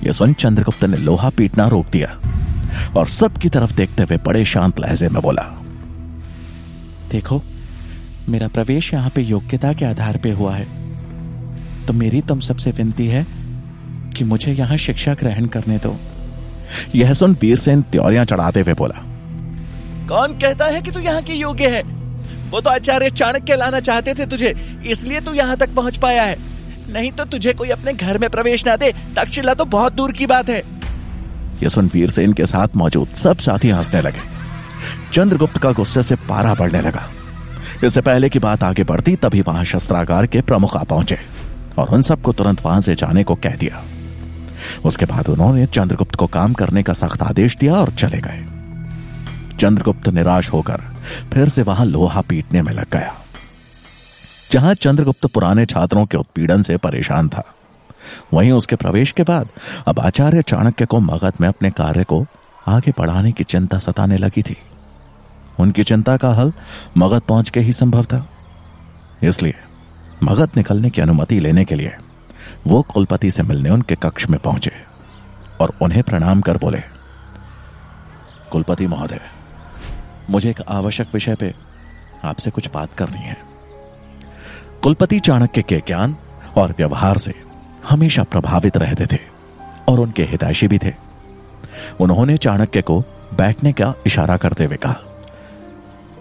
यह 0.04 0.12
सुन 0.12 0.32
चंद्रगुप्त 0.32 0.84
ने 0.84 0.96
लोहा 0.96 1.30
पीटना 1.30 1.66
रोक 1.66 1.86
दिया 1.86 2.08
और 2.96 3.06
सबकी 3.06 3.48
तरफ़ 3.48 3.74
देखते 3.74 4.02
हुए 4.02 4.18
बड़े 4.26 4.44
शांत 4.44 4.80
लहजे 4.80 5.08
में 5.08 5.20
बोला 5.22 5.42
देखो 7.10 7.42
मेरा 8.28 8.48
प्रवेश 8.48 8.92
यहाँ 8.94 9.10
पे 9.10 9.22
योग्यता 9.22 9.72
के 9.72 9.84
आधार 9.84 10.16
पे 10.16 10.30
हुआ 10.30 10.54
है। 10.54 10.64
तो 11.86 11.92
मेरी 11.92 12.20
तुम 12.20 12.40
सबसे 12.40 12.70
विनती 12.70 13.06
है 13.06 13.26
कि 14.16 14.24
मुझे 14.24 14.52
यहाँ 14.52 14.76
शिक्षा 14.76 15.14
ग्रहण 15.14 15.46
करने 15.46 15.78
दो। 15.78 15.96
यह 16.94 17.12
सुन 17.12 17.36
वीरसेन 17.40 17.82
त्योरियाँ 17.82 18.24
चढ़ाते 18.24 18.60
हुए 18.60 18.74
बोला। 18.74 19.02
कौन 20.08 20.38
कहता 20.38 20.64
है 20.64 20.80
कि 20.82 20.90
तू 20.90 21.00
यहाँ 21.00 21.22
के 21.22 21.34
योग्य 21.34 21.68
है? 21.68 21.82
वो 22.50 22.60
तो 22.60 22.70
आचार्य 22.70 23.10
चाणक्य 23.10 23.56
लाना 23.56 23.80
चाहते 23.80 24.14
थे 24.14 24.26
तुझे 24.26 24.54
इसलिए 24.86 25.20
तू 25.20 25.32
यहाँ 25.34 25.56
तक 25.56 25.74
पहुँच 25.74 25.96
पाया 25.96 26.22
है। 26.22 26.36
नहीं 26.92 27.10
तो 27.12 27.24
तुझे 27.24 27.52
कोई 27.52 27.68
अपने 27.68 27.92
घर 27.92 28.18
में 28.18 28.28
प्रवेश 28.30 28.66
ना 28.66 28.76
दे 28.76 28.92
तक्षशिला 29.16 29.54
तो 29.54 29.64
बहुत 29.64 29.92
दूर 29.92 30.12
की 30.12 30.26
बात 30.26 30.50
है। 30.50 30.62
यह 31.62 31.68
सुन 31.68 31.90
वीरसेन 31.94 32.32
के 32.32 32.46
साथ 32.46 32.76
मौजूद 32.76 33.14
सब 33.14 33.38
साथी 33.38 33.68
हंसने 33.68 34.00
लगे। 34.02 34.20
चंद्रगुप्त 35.12 35.58
का 35.58 35.72
गुस्से 35.72 36.02
से 36.02 36.16
पारा 36.28 36.54
बढ़ने 36.54 36.80
लगा। 36.80 37.08
इससे 37.84 38.00
पहले 38.00 38.28
की 38.28 38.38
बात 38.38 38.62
आगे 38.62 38.84
बढ़ती, 38.84 39.14
तभी 39.16 39.40
वहाँ 39.40 39.64
शस्त्रागार 39.64 40.26
के 40.26 40.40
प्रमुख 40.40 40.76
आ 40.76 40.82
पहुँचे 40.84 41.18
और 41.78 41.88
उन 41.88 42.02
सबको 42.02 42.32
तुरंत 42.32 42.64
वहाँ 42.64 42.80
से 42.80 42.94
जाने 42.94 43.24
को 43.24 43.34
कह 43.34 43.56
दिया। 43.56 43.82
उसके 44.84 45.04
बाद 45.04 45.28
उन्होंने 45.28 45.66
चंद्रगुप्त 45.66 46.14
को 46.14 46.26
काम 46.26 46.52
करने 46.52 46.82
का 46.82 46.92
सख्त 46.92 47.22
आदेश 47.22 47.56
दिया 47.56 47.74
और 47.74 47.90
चले 47.94 48.20
गए। 48.20 48.44
चंद्रगुप्त 49.58 50.08
निराश 50.08 50.52
होकर 50.52 50.82
फिर 51.32 51.48
से 51.48 51.62
वहाँ 51.62 51.86
लोहा 51.86 52.20
पीटने 52.20 52.62
में 52.62 52.72
लग 52.72 52.90
गया। 52.92 53.14
जहाँ 54.52 54.74
चंद्रगुप्त 54.74 55.26
पुराने 55.26 55.66
छात्रों 55.66 56.04
के 56.06 56.16
उत्पीड़न 56.16 56.62
से 56.62 56.76
परेशान 56.76 57.28
था, 57.28 57.44
वहीं 58.34 58.52
उसके 58.52 58.76
प्रवेश 58.76 59.12
के 59.12 59.22
बाद 59.22 59.48
अब 59.86 60.00
आचार्य 60.00 60.42
चाणक्य 60.42 60.86
को 60.86 61.00
मगध 61.00 61.40
में 61.40 61.48
अपने 61.48 61.70
कार्य 61.70 62.04
को 62.04 62.26
आगे 62.68 62.92
बढ़ाने 62.98 63.32
की 63.32 63.44
चिंता 63.44 63.78
सताने 63.78 64.16
लगी 64.16 64.42
थी। 64.42 64.56
उनकी 65.60 65.84
चिंता 65.84 66.16
का 66.16 66.32
हल 66.34 66.52
मगध 66.98 67.20
पहुँच 67.20 67.50
के 67.50 67.60
ही 67.60 67.72
संभव 67.72 68.04
था। 68.04 68.26
इसलिए 69.22 69.54
मगध 70.22 70.56
निकलने 70.56 70.90
की 70.90 71.00
अनुमति 71.00 71.38
लेने 71.40 71.64
के 71.64 71.74
लिए 71.74 71.96
वो 72.66 72.82
कुलपति 72.82 73.30
से 73.30 73.42
मिलने 73.42 73.70
उनके 73.70 73.94
कक्ष 73.94 74.28
में 74.30 74.38
पहुँचे 74.40 74.72
और 75.60 75.72
उन्हें 75.82 76.02
प्रणाम 76.02 76.40
कर 76.40 76.56
बोले, 76.56 76.80
कुलपति 78.52 78.86
महोदय, 78.86 79.20
मुझे 80.30 80.50
एक 80.50 80.60
आवश्यक 80.68 81.08
विषय 81.14 81.34
पे 81.34 81.54
आपसे 82.24 82.50
कुछ 82.50 82.68
बात 82.74 82.94
करनी 82.94 83.18
है। 83.18 83.36
कुलपति 84.82 85.18
चाणक्य 85.20 85.62
के 85.62 85.78
ज्ञान 85.86 86.16
और 86.56 86.74
व्यवहार 86.78 87.18
से 87.18 87.34
हमेशा 87.90 88.22
प्रभावित 88.22 88.76
रहते 88.76 89.06
थे 89.06 89.20
और 89.88 90.00
उनके 90.00 90.22
हितैषी 90.22 90.68
भी 90.68 90.78
थे। 90.78 90.94
उन्होंने 92.00 92.36
चाणक्य 92.36 92.82
को 92.82 93.00
बैठने 93.34 93.72
का 93.72 93.94
इशारा 94.06 94.36
करते 94.36 94.64
हुए 94.64 94.76
कहा 94.76 94.96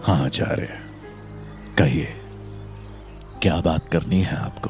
हाँ, 0.03 0.23
आचार्य। 0.25 0.67
कहिए, 1.77 2.05
क्या 3.41 3.55
बात 3.61 3.89
करनी 3.89 4.21
है 4.21 4.35
आपको? 4.35 4.69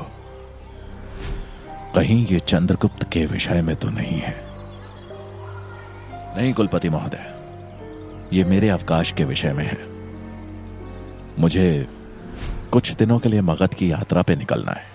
कहीं 1.95 2.25
ये 2.27 2.39
चंद्रगुप्त 2.39 3.03
के 3.13 3.25
विषय 3.25 3.61
में 3.61 3.75
तो 3.75 3.89
नहीं 3.89 4.19
है। 4.19 4.35
नहीं, 6.37 6.53
कुलपति 6.53 6.89
महोदय, 6.89 7.33
ये 8.33 8.43
मेरे 8.43 8.69
अवकाश 8.69 9.11
के 9.11 9.23
विषय 9.23 9.53
में 9.53 9.65
है। 9.65 9.89
मुझे 11.39 11.87
कुछ 12.71 12.91
दिनों 12.91 13.19
के 13.19 13.29
लिए 13.29 13.41
मगध 13.41 13.73
की 13.73 13.91
यात्रा 13.91 14.21
पे 14.21 14.35
निकलना 14.35 14.71
है। 14.71 14.85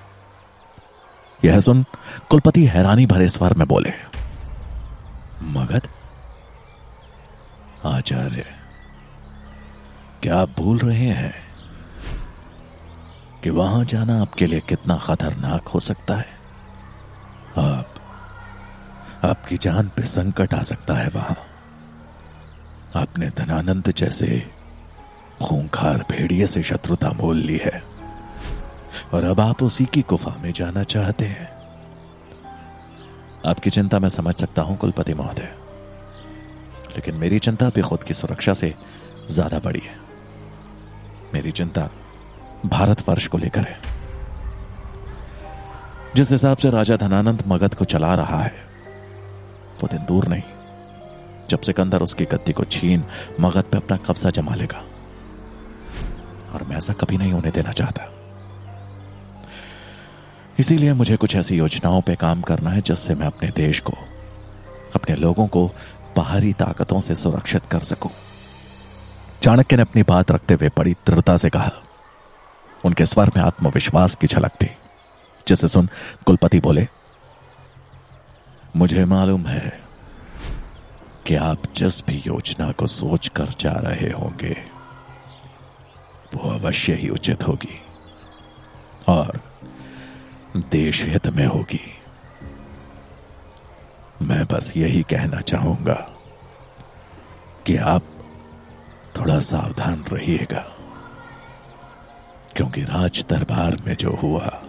यह 1.45 1.61
सुन 1.61 1.85
कुलपति 2.29 2.65
हैरानी 2.67 3.07
भरे 3.07 3.29
स्वर 3.29 3.55
में 3.55 3.67
बोले, 3.69 3.93
मगध? 5.43 5.89
आचार्य 7.85 8.45
क्या 10.23 10.39
आप 10.39 10.55
भूल 10.59 10.79
रहे 10.79 11.09
हैं 11.09 11.35
कि 13.43 13.51
वहाँ 13.51 13.85
जाना 13.85 14.21
आपके 14.21 14.47
लिए 14.47 14.61
कितना 14.61 14.97
खतरनाक 14.97 15.69
हो 15.69 15.81
सकता 15.81 16.17
है? 16.17 16.37
आप, 17.59 17.95
आपकी 19.25 19.57
जान 19.57 19.89
पे 19.89 20.03
संकट 20.03 20.55
आ 20.55 20.63
सकता 20.63 20.95
है 20.95 21.09
वहाँ। 21.09 21.37
आपने 22.97 23.31
धनानंद 23.31 23.93
जैसे 23.97 24.51
खूंखार 25.43 26.07
भेड़िए 26.11 26.47
से 26.47 26.63
शत्रुता 26.63 27.11
मोल 27.11 27.37
ली 27.37 27.57
है। 27.57 27.83
और 29.15 29.25
अब 29.25 29.41
आप 29.41 29.63
उसी 29.63 29.85
की 29.85 30.03
गुफा 30.03 30.37
में 30.43 30.53
जाना 30.53 30.83
चाहते 30.83 31.25
हैं। 31.25 31.57
आपकी 33.47 33.71
चिंता 33.71 33.99
मैं 33.99 34.09
समझ 34.09 34.35
सकता 34.35 34.63
हूँ, 34.63 34.77
कुलपति 34.77 35.15
महोदय। 35.15 35.57
लेकिन 36.97 37.15
मेरी 37.15 37.39
चिंता 37.39 37.69
भी 37.69 37.83
खुद 37.83 38.03
की 38.03 38.15
सुरक्षा 38.15 38.53
से 38.53 38.75
ज़्यादा 39.31 39.59
बड़ी 39.59 39.83
है। 39.85 40.06
मेरी 41.35 41.53
चिंता 41.53 41.91
भारतवर्ष 42.67 43.27
को 43.27 43.39
लेकर 43.39 43.61
है। 43.61 43.81
जिस 46.17 46.33
हिसाब 46.33 46.57
से 46.57 46.71
राजा 46.71 46.97
धनानंद 46.97 47.43
मगध 47.47 47.75
को 47.75 47.85
चला 47.85 48.15
रहा 48.15 48.43
है, 48.43 48.67
वो 49.83 49.87
दिन 49.87 49.99
दूर 49.99 50.29
नहीं। 50.29 50.43
जब 51.51 51.61
सिकंदर 51.61 52.03
उसकी 52.03 52.25
गद्दी 52.25 52.53
को 52.53 52.65
छीन, 52.65 53.05
मगध 53.41 53.63
पे 53.63 53.77
अपना 53.77 53.97
कब्जा 53.97 54.31
जमा 54.31 54.55
लेगा। 54.55 54.85
और 56.55 56.65
मैं 56.65 56.77
ऐसा 56.77 56.93
कभी 56.93 57.17
नहीं 57.17 57.33
होने 57.33 57.51
देना 57.51 57.73
चाहता। 57.73 58.13
इसीलिए 60.59 60.93
मुझे 60.93 61.17
कुछ 61.17 61.37
ऐसी 61.37 61.57
योजनाओं 61.57 62.01
पे 62.01 62.15
काम 62.15 62.43
करना 62.43 62.71
है, 62.71 62.81
जिससे 62.81 63.15
मैं 63.15 63.27
अपने 63.27 63.51
देश 63.51 63.81
को, 63.81 63.93
अपने 64.95 65.17
लोगों 65.17 65.47
को 65.47 65.71
बाहरी 66.17 66.53
ताकतों 66.53 67.01
से 67.01 67.15
सुरक्षित 67.15 67.67
कर 67.67 67.81
सकूँ। 67.81 68.11
चाणक्य 69.43 69.77
ने 69.77 69.83
अपनी 69.83 70.03
बात 70.03 70.31
रखते 70.31 70.55
हुए 70.55 70.69
बड़ी 70.69 70.93
दृढ़ता 71.07 71.37
से 71.37 71.51
कहा, 71.51 71.71
उनके 72.85 73.07
स्वर 73.07 73.31
में 73.37 73.43
आत्मविश्वास 73.43 74.15
की 74.15 74.27
झलक 74.27 74.53
थी। 74.63 74.71
जिसे 75.49 75.69
सुन 75.69 75.89
कुलपति 76.27 76.61
बोले, 76.61 76.87
मुझे 78.77 79.05
मालूम 79.05 79.47
है 79.47 79.81
कि 81.27 81.35
आप 81.35 81.63
जिस 81.77 82.05
भी 82.07 82.23
योजना 82.27 82.71
को 82.73 82.87
सोच 82.87 83.29
कर 83.29 83.49
जा 83.61 83.73
रहे 83.73 84.11
होंगे, 84.13 84.57
वो 86.35 86.51
अवश्य 86.51 86.95
ही 86.95 87.09
उचित 87.09 87.47
होगी 87.49 87.81
और 89.09 89.41
देश 90.57 91.03
हित 91.05 91.27
में 91.27 91.47
होगी। 91.47 91.81
मैं 94.23 94.45
बस 94.47 94.73
यही 94.77 95.03
कहना 95.03 95.41
चाहूँगा 95.41 95.99
कि 97.67 97.77
आप 97.77 98.03
थोड़ा 99.17 99.39
सावधान 99.41 100.05
रहिएगा। 100.13 100.65
क्योंकि 102.57 102.83
राज 102.83 103.25
दरबार 103.31 103.77
में 103.87 103.95
जो 103.97 104.11
हुआ, 104.23 104.63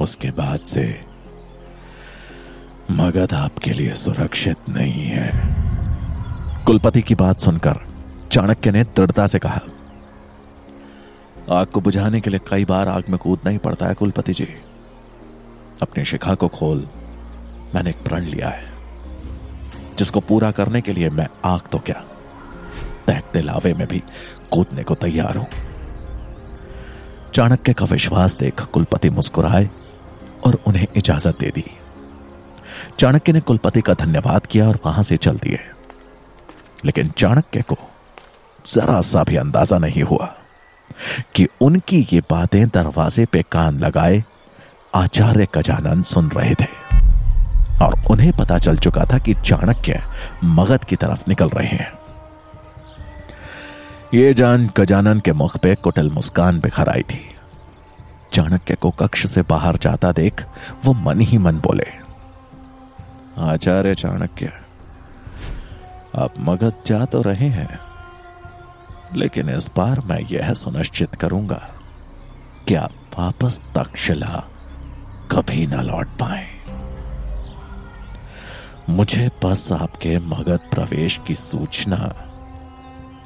उसके 0.00 0.30
बाद 0.30 0.60
से 0.60 0.84
मगध 2.90 3.34
आपके 3.34 3.70
लिए 3.70 3.94
सुरक्षित 3.94 4.68
नहीं 4.68 5.06
है। 5.06 5.30
कुलपति 6.64 7.02
की 7.02 7.14
बात 7.14 7.40
सुनकर 7.40 7.78
चाणक्य 8.32 8.70
ने 8.70 8.84
दृढ़ता 8.84 9.26
से 9.26 9.38
कहा, 9.38 9.60
आग 11.50 11.66
को 11.66 11.80
बुझाने 11.80 12.20
के 12.20 12.30
लिए 12.30 12.40
कई 12.48 12.64
बार 12.64 12.88
आग 12.88 13.04
में 13.08 13.18
कूदना 13.18 13.50
ही 13.50 13.58
पड़ता 13.58 13.86
है 13.86 13.94
कुलपति 13.94 14.32
जी। 14.32 14.48
अपनी 15.82 16.04
शिखा 16.04 16.34
को 16.34 16.48
खोल, 16.48 16.86
मैंने 17.74 17.90
एक 17.90 18.04
प्रण 18.04 18.24
लिया 18.24 18.48
है, 18.48 18.68
जिसको 19.98 20.20
पूरा 20.20 20.50
करने 20.50 20.80
के 20.80 20.92
लिए 20.92 21.10
मैं 21.10 21.26
आग 21.44 21.68
तो 21.72 21.78
क्या 21.78 22.02
तहते 23.06 23.40
लावे 23.40 23.74
में 23.74 23.88
भी 23.88 24.02
कूदने 24.50 24.82
को 24.82 24.94
तैयार 24.94 25.36
हूँ। 25.36 25.46
चाणक्य 27.34 27.72
का 27.72 27.84
विश्वास 27.84 28.36
देख 28.36 28.60
कुलपति 28.60 29.10
मुस्कुराए 29.10 29.70
और 30.46 30.58
उन्हें 30.66 30.86
इजाज़त 30.96 31.38
दे 31.40 31.50
दी। 31.50 31.64
चाणक्य 32.98 33.32
ने 33.32 33.40
कुलपति 33.40 33.80
का 33.80 33.94
धन्यवाद 33.94 34.46
किया 34.46 34.68
और 34.68 34.78
वहाँ 34.86 35.02
से 35.02 35.16
चल 35.16 35.36
दिए। 35.36 35.58
लेकिन 36.84 37.08
चाणक्य 37.08 37.62
को 37.62 37.76
जरा 38.68 39.00
सा 39.00 39.24
भी 39.24 39.36
अंदाज़ा 39.36 39.78
नहीं 39.78 40.02
हुआ 40.02 40.34
कि 41.34 41.48
उनकी 41.60 42.06
ये 42.12 42.20
बातें 42.20 42.68
दरवाजे 42.68 43.26
पे 43.26 43.42
कान 43.42 43.78
लगाए 43.78 44.24
आचार्य 44.94 45.46
गजानन 45.54 46.02
सुन 46.02 46.30
रहे 46.30 46.54
थे। 46.54 46.90
और 47.84 48.02
उन्हें 48.10 48.32
पता 48.32 48.58
चल 48.58 48.76
चुका 48.76 49.04
था 49.04 49.18
कि 49.18 49.34
चाणक्य 49.34 50.02
मगध 50.44 50.84
की 50.84 50.96
तरफ़ 50.96 51.22
निकल 51.28 51.48
रहे 51.48 51.68
हैं। 51.68 51.99
ये 54.14 54.32
जान 54.34 54.66
गजानन 54.76 55.18
के 55.20 55.32
मुख 55.32 55.56
पे 55.56 55.74
कुटिल 55.74 56.10
मुस्कान 56.10 56.58
बिखर 56.60 56.88
आई 56.88 57.02
थी। 57.02 57.20
चाणक्य 58.32 58.74
को 58.74 58.90
कक्ष 58.90 59.26
से 59.26 59.42
बाहर 59.42 59.76
जाता 59.76 60.10
देख 60.12 60.44
वो 60.84 60.92
मन 60.94 61.20
ही 61.20 61.38
मन 61.38 61.58
बोले, 61.58 61.86
आचार्य 63.42 63.94
चाणक्य, 63.94 64.52
आप 66.16 66.34
मगध 66.38 66.82
जा 66.86 67.04
तो 67.04 67.20
रहे 67.22 67.48
हैं, 67.48 67.78
लेकिन 69.14 69.48
इस 69.48 69.70
बार 69.76 70.00
मैं 70.00 70.20
यह 70.30 70.52
सुनिश्चित 70.54 71.14
करूँगा 71.14 71.60
कि 72.68 72.74
आप 72.74 72.94
वापस 73.18 73.60
तक्षशिला 73.76 74.42
कभी 75.30 75.66
ना 75.66 75.82
लौट 75.82 76.08
पाए। 76.20 76.46
मुझे 78.88 79.28
बस 79.44 79.70
आपके 79.72 80.18
मगध 80.18 80.68
प्रवेश 80.70 81.20
की 81.26 81.34
सूचना 81.34 81.96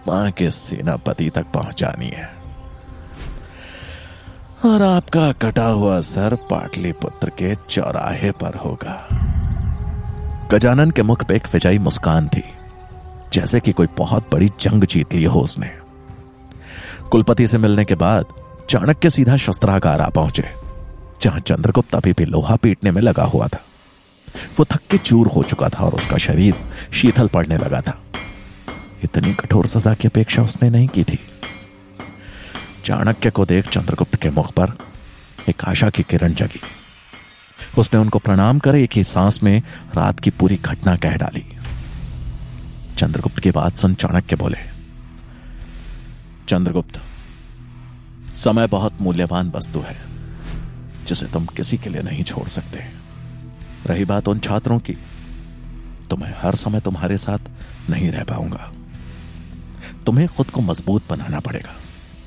वहाँ 0.08 0.30
के 0.30 0.50
सेनापति 0.50 1.28
तक 1.30 1.46
पहुंचानी 1.54 2.06
है। 2.06 2.32
और 4.64 4.82
आपका 4.82 5.30
कटा 5.32 5.66
हुआ 5.66 6.00
सर 6.00 6.34
पाटलिपुत्र 6.50 7.30
के 7.30 7.54
चौराहे 7.70 8.30
पर 8.32 8.56
होगा। 8.56 8.96
गजानन 10.52 10.90
के 10.90 11.02
मुख 11.02 11.24
पे 11.24 11.36
एक 11.36 11.46
विजयी 11.52 11.78
मुस्कान 11.78 12.28
थी, 12.28 12.42
जैसे 13.32 13.60
कि 13.60 13.72
कोई 13.72 13.86
बहुत 13.98 14.30
बड़ी 14.32 14.48
जंग 14.60 14.84
जीत 14.84 15.14
ली 15.14 15.24
हो 15.24 15.40
उसने। 15.40 15.70
कुलपति 17.10 17.46
से 17.46 17.58
मिलने 17.58 17.84
के 17.84 17.94
बाद 17.94 18.26
चाणक्य 18.70 19.10
सीधा 19.10 19.36
शस्त्रागार 19.36 20.00
आ 20.00 20.08
पहुँचे, 20.08 20.44
जहाँ 21.20 21.40
चंद्रगुप्त 21.40 21.94
अभी 21.94 22.12
भी 22.12 22.24
लोहा 22.24 22.56
पीटने 22.56 22.90
में 22.90 23.00
लगा 23.02 23.24
हुआ 23.24 23.48
था। 23.48 23.60
वो 24.58 24.64
थक 24.64 24.80
के 24.90 24.98
चूर 24.98 25.28
हो 25.28 25.42
चुका 25.42 25.68
था 25.68 25.84
और 25.84 25.94
उसका 25.94 26.16
शरीर 26.18 26.54
शीतल 26.92 27.28
पड़ने 27.28 27.56
लगा 27.56 27.80
था। 27.80 27.98
इतनी 29.04 29.32
कठोर 29.34 29.66
सजा 29.66 29.94
की 29.94 30.08
अपेक्षा 30.08 30.42
उसने 30.42 30.70
नहीं 30.70 30.88
की 30.88 31.04
थी। 31.04 31.18
चाणक्य 32.84 33.30
को 33.30 33.44
देख 33.46 33.68
चंद्रगुप्त 33.68 34.14
के 34.16 34.30
मुख 34.30 34.52
पर 34.52 34.76
एक 35.48 35.64
आशा 35.64 35.90
की 35.90 36.02
किरण 36.02 36.32
जगी। 36.32 36.60
उसने 37.78 38.00
उनको 38.00 38.18
प्रणाम 38.18 38.58
कर 38.58 38.76
एक 38.76 38.90
ही 38.92 39.04
सांस 39.04 39.42
में 39.42 39.62
रात 39.96 40.20
की 40.20 40.30
पूरी 40.30 40.56
घटना 40.56 40.96
कह 40.96 41.16
डाली। 41.16 41.44
चंद्रगुप्त 42.98 43.38
की 43.38 43.50
बात 43.50 43.76
सुन 43.76 43.94
चाणक्य 43.94 44.36
बोले, 44.36 44.58
चंद्रगुप्त, 46.48 47.00
समय 48.34 48.66
बहुत 48.66 49.00
मूल्यवान 49.00 49.50
वस्तु 49.50 49.80
है, 49.80 49.96
जिसे 51.06 51.26
तुम 51.26 51.46
किसी 51.46 51.78
के 51.78 51.90
लिए 51.90 52.02
नहीं 52.02 52.24
छोड़ 52.24 52.46
सकते। 52.48 52.84
रही 53.86 54.04
बात 54.04 54.28
उन 54.28 54.38
छात्रों 54.38 54.78
की 54.78 54.96
तो 56.10 56.16
मैं 56.16 56.34
हर 56.38 56.54
समय 56.54 56.80
तुम्हारे 56.80 57.16
साथ 57.18 57.50
नहीं 57.90 58.10
रह 58.10 58.24
पाऊँगा। 58.24 58.72
तुम्हें 60.06 60.28
खुद 60.28 60.50
को 60.50 60.60
मज़बूत 60.60 61.08
बनाना 61.10 61.40
पड़ेगा, 61.40 61.74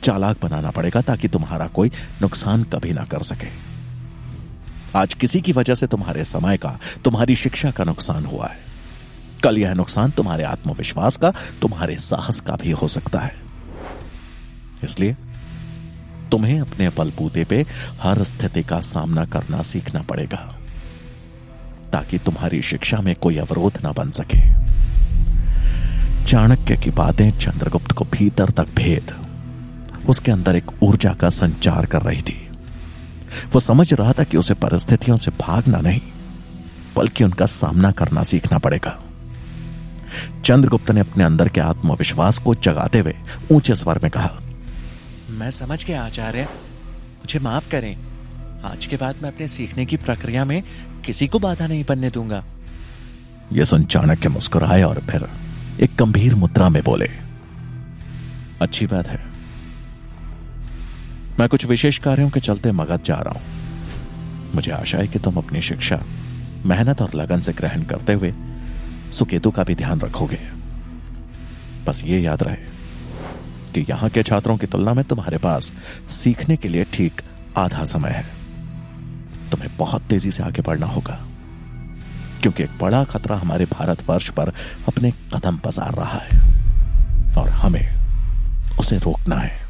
चालाक 0.04 0.38
बनाना 0.42 0.72
पड़ेगा 0.72 1.02
ताकि 1.02 1.28
तुम्हारा 1.28 1.68
कोई 1.68 1.92
नुकसान 2.22 2.64
कभी 2.64 2.94
ना 2.94 3.04
कर 3.04 3.22
सके। 3.22 3.50
आज 4.96 5.14
किसी 5.14 5.42
की 5.42 5.52
वजह 5.52 5.76
से 5.76 5.88
तुम्हारे 5.88 6.24
समय 6.24 6.58
का, 6.58 6.80
तुम्हारी 7.04 7.36
शिक्षा 7.36 7.72
का 7.72 7.84
नुकसान 7.84 8.26
हुआ 8.26 8.48
है। 8.48 8.66
कल 9.44 9.58
यह 9.58 9.74
नुकसान 9.74 10.12
तुम्हारे 10.12 10.44
आत्मविश्वास 10.44 11.18
का, 11.18 11.32
तुम्हारे 11.62 11.96
साहस 11.96 12.40
का 12.40 12.56
भी 12.56 12.72
हो 12.72 12.88
सकता 12.88 13.20
है। 13.20 13.36
इसलिए 14.84 15.16
तुम्हें 16.32 16.60
अपने 16.60 16.90
बलबूते 16.90 17.44
पे 17.46 17.66
हर 18.02 18.24
स्थिति 18.24 18.64
का 18.64 18.80
सामना 18.80 19.26
करना 19.26 19.62
सीखना 19.62 20.02
पड़ेगा, 20.02 20.38
ताकि 21.94 22.18
तुम्हारी 22.18 22.62
शिक्षा 22.62 23.02
में 23.02 23.16
कोई 23.16 23.38
अवरोध 23.38 23.78
ना 23.84 23.92
बन 23.92 24.12
सके। 24.12 24.42
चाणक्य 26.28 26.76
की 26.76 26.90
बातें 26.90 27.38
चंद्रगुप्त 27.38 27.92
को 27.92 28.06
भीतर 28.06 28.50
तक 28.50 28.68
भेद। 28.76 29.12
उसके 30.10 30.32
अंदर 30.32 30.56
एक 30.56 30.72
ऊर्जा 30.84 31.14
का 31.14 31.30
संचार 31.30 31.86
कर 31.86 32.02
रही 32.02 32.22
थी। 32.22 32.50
वो 33.54 33.60
समझ 33.60 33.94
रहा 33.94 34.14
था 34.14 34.24
कि 34.24 34.38
उसे 34.38 34.54
परिस्थितियों 34.54 35.18
से 35.18 35.32
भागना 35.32 35.80
नहीं 35.82 36.02
बल्कि 36.96 37.24
उनका 37.24 37.46
सामना 37.46 37.92
करना 37.92 38.24
सीखना 38.24 38.58
पड़ेगा। 38.58 39.04
चंद्रगुप्त 40.46 40.92
ने 40.92 41.00
अपने 41.00 41.24
अंदर 41.24 41.50
के 41.50 41.62
आत्मविश्वास 41.62 42.38
को 42.38 42.56
जगाते 42.56 43.00
हुए 43.00 43.16
ऊँचे 43.52 43.76
स्वर 43.76 44.00
में 44.04 44.12
कहा 44.12 44.38
मैं 45.30 45.52
समझ 45.52 45.86
गया 45.86 46.04
आचार्य। 46.04 46.44
मुझे 46.44 47.40
माफ़ 47.40 47.70
करें। 47.70 47.98
आज 48.66 48.86
के 48.86 48.98
बाद 48.98 49.16
मैं 49.24 49.34
अपने 49.34 49.48
सीखने 49.48 49.86
की 49.86 49.98
प्रक्रिया 49.98 50.46
में 50.46 50.64
किसी 51.06 51.28
को 51.28 51.40
बाधा 51.40 51.68
नहीं 51.68 51.86
बनने 51.90 52.10
दूँगा। 52.10 52.46
यह 53.54 53.64
सुन 53.64 53.84
चाणक्य 53.84 54.30
मुस्कुराए 54.30 54.84
और 54.84 55.06
फिर 55.12 55.30
एक 55.80 55.96
गंभीर 56.00 56.36
मुद्रा 56.36 56.68
में 56.70 56.84
बोले, 56.84 57.08
अच्छी 58.62 58.86
बात 58.86 59.08
है। 59.08 59.20
मैं 61.40 61.48
कुछ 61.50 61.66
विशेष 61.66 61.98
कार्यों 61.98 62.30
के 62.30 62.40
चलते 62.40 62.72
मगध 62.72 63.04
जा 63.04 63.16
रहा 63.16 63.34
हूँ। 63.34 64.54
मुझे 64.56 64.72
आशा 64.72 64.98
है 64.98 65.08
कि 65.08 65.20
तुम 65.20 65.38
अपनी 65.38 65.62
शिक्षा, 65.62 66.04
मेहनत 66.66 67.02
और 67.02 67.14
लगन 67.16 67.40
से 67.40 67.54
ग्रहण 67.54 67.84
करते 67.84 68.14
हुए 68.14 68.34
सुकेतु 69.12 69.52
का 69.52 69.64
भी 69.64 69.76
ध्यान 69.76 70.00
रखोगे। 70.00 70.40
बस 71.86 72.04
ये 72.06 72.20
याद 72.20 72.44
रहे 72.44 72.66
कि 73.74 73.86
यहाँ 73.90 74.10
के 74.10 74.24
छात्रों 74.24 74.58
की 74.58 74.68
तुलना 74.68 74.94
में 74.94 75.04
तुम्हारे 75.06 75.38
पास 75.38 75.72
सीखने 76.10 76.56
के 76.56 76.70
लिए 76.70 76.86
ठीक 76.94 77.22
आधा 77.58 77.86
समय 77.86 78.10
है। 78.10 78.26
तुम्हें 79.52 79.78
बहुत 79.78 80.02
तेज़ी 80.02 80.32
से 80.32 80.44
आगे 80.44 80.62
बढ़ना 80.62 80.86
होगा। 80.86 81.26
क्योंकि 82.42 82.64
एक 82.64 82.78
बड़ा 82.82 83.04
खतरा 83.04 83.36
हमारे 83.36 83.66
भारतवर्ष 83.66 84.30
पर 84.30 84.54
अपने 84.88 85.12
कदम 85.36 85.58
पसार 85.58 85.94
रहा 85.94 86.20
है 86.20 87.36
और 87.36 87.50
हमें 87.50 88.78
उसे 88.80 88.98
रोकना 88.98 89.36
है। 89.36 89.66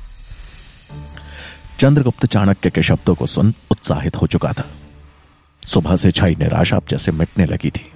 चंद्रगुप्त 1.79 2.25
चाणक्य 2.25 2.69
के 2.69 2.83
शब्दों 2.83 3.15
को 3.15 3.25
सुन 3.25 3.53
उत्साहित 3.71 4.15
हो 4.15 4.27
चुका 4.27 4.53
था। 4.53 4.65
सुबह 5.63 5.95
से 5.95 6.12
छाई 6.12 6.36
निराशा 6.36 6.79
जैसे 6.89 7.12
मिटने 7.12 7.45
लगी 7.45 7.69
थी। 7.69 7.91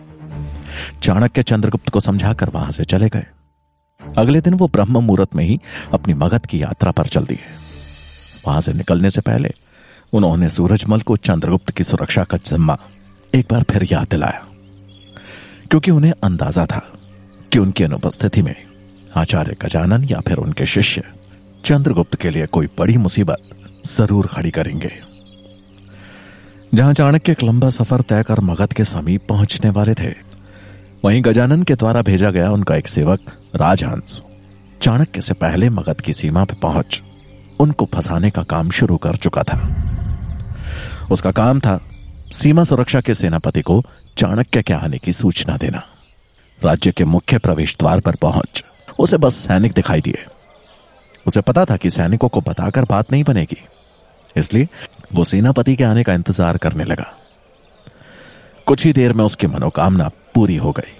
चाणक्य 1.04 1.44
चंद्रगुप्त 1.44 1.90
को 1.90 2.00
समझाकर 2.00 2.50
वहाँ 2.50 2.72
से 2.72 2.84
चले 2.84 3.10
गए। 3.10 3.26
अगले 4.02 4.42
दिन 4.42 4.54
वो 4.54 4.68
ब्रह्म 4.68 5.00
मुहूर्त 5.00 5.36
में 5.36 5.44
ही 5.46 5.60
अपनी 5.94 6.14
मगध 6.14 6.46
की 6.46 6.62
यात्रा 6.64 6.92
पर 6.92 7.08
चल 7.08 7.24
दिए 7.24 7.40
वहाँ 8.48 8.62
से 8.62 8.74
निकलने 8.74 9.10
से 9.10 9.22
पहले 9.22 9.52
उन्होंने 10.14 10.50
सूरजमल 10.50 11.02
को 11.02 11.16
चंद्रगुप्त 11.16 11.72
की 11.72 11.84
सुरक्षा 11.84 12.24
का 12.24 12.38
जिम्मा 12.38 12.78
एक 13.36 13.48
बार 13.52 13.64
फिर 13.64 13.88
याद 13.92 14.08
दिलाया। 14.12 14.46
क्योंकि 15.72 15.92
उन्हें 15.92 16.12
अंदाज़ा 16.24 16.66
था 16.66 16.82
कि 17.52 17.60
उनकी 17.60 17.84
अनुपस्थिति 17.84 18.42
में 18.42 18.56
आचार्य 19.18 19.56
गजानन 19.62 20.04
या 20.04 20.20
फिर 20.20 20.38
उनके 20.38 20.66
शिष्य 20.66 21.04
चंद्रगुप्त 21.66 22.16
के 22.16 22.30
लिए 22.30 22.46
कोई 22.48 22.68
बड़ी 22.80 22.98
मुसीबत 22.98 23.50
ज़रूर 23.86 24.28
खड़ी 24.28 24.52
करेंगे। 24.52 24.92
जहाँ 26.74 26.94
चाणक्य 26.94 27.32
एक 27.32 27.44
लंबा 27.44 27.70
सफ़र 27.70 28.02
तय 28.02 28.24
कर 28.24 28.40
मगध 28.40 28.74
के 28.74 28.84
समीप 28.86 29.26
पहुँचने 29.30 29.70
वाले 29.70 29.94
थे, 29.94 30.12
वहीं 31.06 31.22
गजानन 31.26 31.64
के 31.64 31.76
द्वारा 31.76 32.02
भेजा 32.02 32.30
गया 32.32 32.50
उनका 32.52 32.76
एक 32.76 32.88
सेवक 32.88 33.32
राजहंस 33.56 34.22
चाणक्य 34.82 35.22
से 35.22 35.34
पहले 35.36 35.70
मगध 35.70 36.02
की 36.02 36.14
सीमा 36.14 36.44
पर 36.46 36.56
पहुँच 36.62 37.02
उनको 37.60 37.86
फंसाने 37.86 38.30
का 38.30 38.44
काम 38.44 38.70
शुरू 38.72 38.98
कर 38.98 39.16
चुका 39.16 39.44
था। 39.44 39.60
उसका 41.12 41.32
काम 41.32 41.60
था 41.60 41.80
सीमा 42.34 42.64
सुरक्षा 42.64 43.02
के 43.02 43.14
सेनापति 43.14 43.62
को 43.62 43.84
चाणक्य 44.18 44.62
के 44.62 44.74
आने 44.74 44.98
की 44.98 45.12
सूचना 45.12 45.58
देना। 45.58 45.84
राज्य 46.62 46.92
के 46.92 47.06
मुख्य 47.06 47.38
प्रवेश 47.38 47.76
द्वार 47.80 48.00
पर 48.00 48.16
पहुँच। 48.16 48.64
उसे 49.00 49.18
बस 49.18 49.36
सैनिक 49.36 49.74
दिखाई 49.74 50.02
दिए। 50.02 50.26
उसे 51.28 51.42
पता 51.42 51.66
था 51.66 51.78
कि 51.78 51.90
सैनिकों 51.90 52.30
को 52.30 52.42
बताकर 52.42 52.86
बात 52.86 53.12
नहीं 53.12 53.24
बनेगी। 53.24 53.58
इसलिए 54.36 54.68
वो 55.14 55.24
सेनापति 55.24 55.76
के 55.76 55.84
आने 55.84 56.04
का 56.04 56.14
इंतज़ार 56.14 56.58
करने 56.58 56.84
लगा। 56.84 57.06
कुछ 58.66 58.86
ही 58.86 58.94
देर 58.94 59.14
में 59.14 59.24
उसकी 59.26 59.48
मनोकामना 59.48 60.08
पूरी 60.36 60.56
हो 60.56 60.72
गई। 60.72 60.98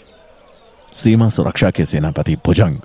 सीमा 0.94 1.30
सुरक्षा 1.30 1.72
के 1.72 1.86
सेनापति 1.86 2.36
भुजंग 2.36 2.80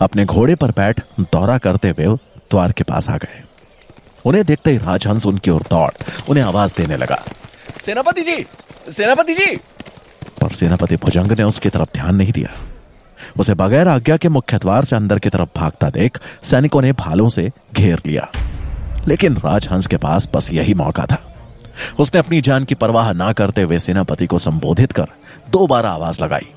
अपने 0.00 0.24
घोड़े 0.24 0.54
पर 0.54 0.70
बैठ 0.70 1.00
दौरा 1.20 1.58
करते 1.58 1.88
हुए 1.88 2.16
द्वार 2.50 2.72
के 2.72 2.84
पास 2.84 3.08
आ 3.10 3.16
गए। 3.16 3.42
उन्हें 4.24 4.44
देखते 4.44 4.70
ही 4.70 4.78
राजहंस 4.78 5.26
उनकी 5.26 5.50
ओर 5.50 5.62
दौड़, 5.70 5.90
उन्हें 6.28 6.44
आवाज़ 6.44 6.74
देने 6.76 6.96
लगा। 6.96 7.22
सेनापति 7.76 8.22
जी 8.22 8.36
सेनापति 8.90 9.34
जी। 9.34 9.56
पर 10.40 10.48
सेनापति 10.48 10.96
भुजंग 10.96 11.32
ने 11.32 11.42
उसकी 11.42 11.68
तरफ़ 11.68 11.88
ध्यान 11.94 12.14
नहीं 12.14 12.32
दिया। 12.32 12.48
उसे 13.38 13.54
बगैर 13.54 13.88
आज्ञा 13.88 14.16
के 14.16 14.28
मुख्य 14.28 14.58
द्वार 14.58 14.84
से 14.84 14.96
अंदर 14.96 15.18
की 15.18 15.28
तरफ़ 15.28 15.48
भागता 15.56 15.90
देख 15.90 16.18
सैनिकों 16.42 16.82
ने 16.82 16.92
भालों 16.92 17.28
से 17.28 17.50
घेर 17.74 17.98
लिया। 18.06 18.32
लेकिन 19.08 19.36
राजहंस 19.36 19.86
के 19.86 19.96
पास 19.96 20.28
बस 20.34 20.50
यही 20.52 20.74
मौका 20.74 21.06
था। 21.06 21.34
उसने 21.98 22.18
अपनी 22.18 22.40
जान 22.40 22.64
की 22.64 22.74
परवाह 22.74 23.12
ना 23.12 23.32
करते 23.32 23.62
हुए 23.62 23.78
सेनापति 23.78 24.26
को 24.26 24.38
संबोधित 24.38 24.92
कर 24.92 25.06
दो 25.50 25.66
बार 25.66 25.86
आवाज़ 25.86 26.24
लगाई। 26.24 26.52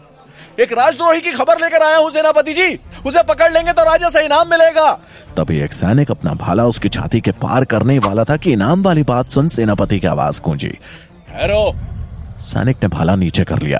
एक 0.59 0.73
राजद्रोही 0.73 1.21
की 1.21 1.31
खबर 1.31 1.57
लेकर 1.57 1.83
आया 1.83 1.97
हूँ 1.97 2.11
सेनापति 2.11 2.53
जी। 2.53 2.79
उसे 3.05 3.23
पकड़ 3.23 3.53
लेंगे 3.53 3.73
तो 3.73 3.83
राजा 3.83 4.09
से 4.09 4.25
इनाम 4.25 4.49
मिलेगा। 4.49 4.93
तभी 5.37 5.59
एक 5.59 5.73
सैनिक 5.73 6.11
अपना 6.11 6.33
भाला 6.33 6.65
उसकी 6.65 6.89
छाती 6.89 7.21
के 7.21 7.31
पार 7.31 7.65
करने 7.65 7.99
वाला 7.99 8.23
था 8.23 8.37
कि 8.37 8.53
इनाम 8.53 8.83
वाली 8.83 9.03
बात 9.03 9.29
सुन 9.29 9.49
सेनापति 9.49 9.99
की 9.99 10.07
आवाज़ 10.07 10.41
गूंजी। 10.41 10.69
ठहरो। 10.69 11.94
सैनिक 12.37 12.83
ने 12.83 12.87
भाला 12.87 13.15
नीचे 13.15 13.43
कर 13.43 13.59
लिया। 13.59 13.79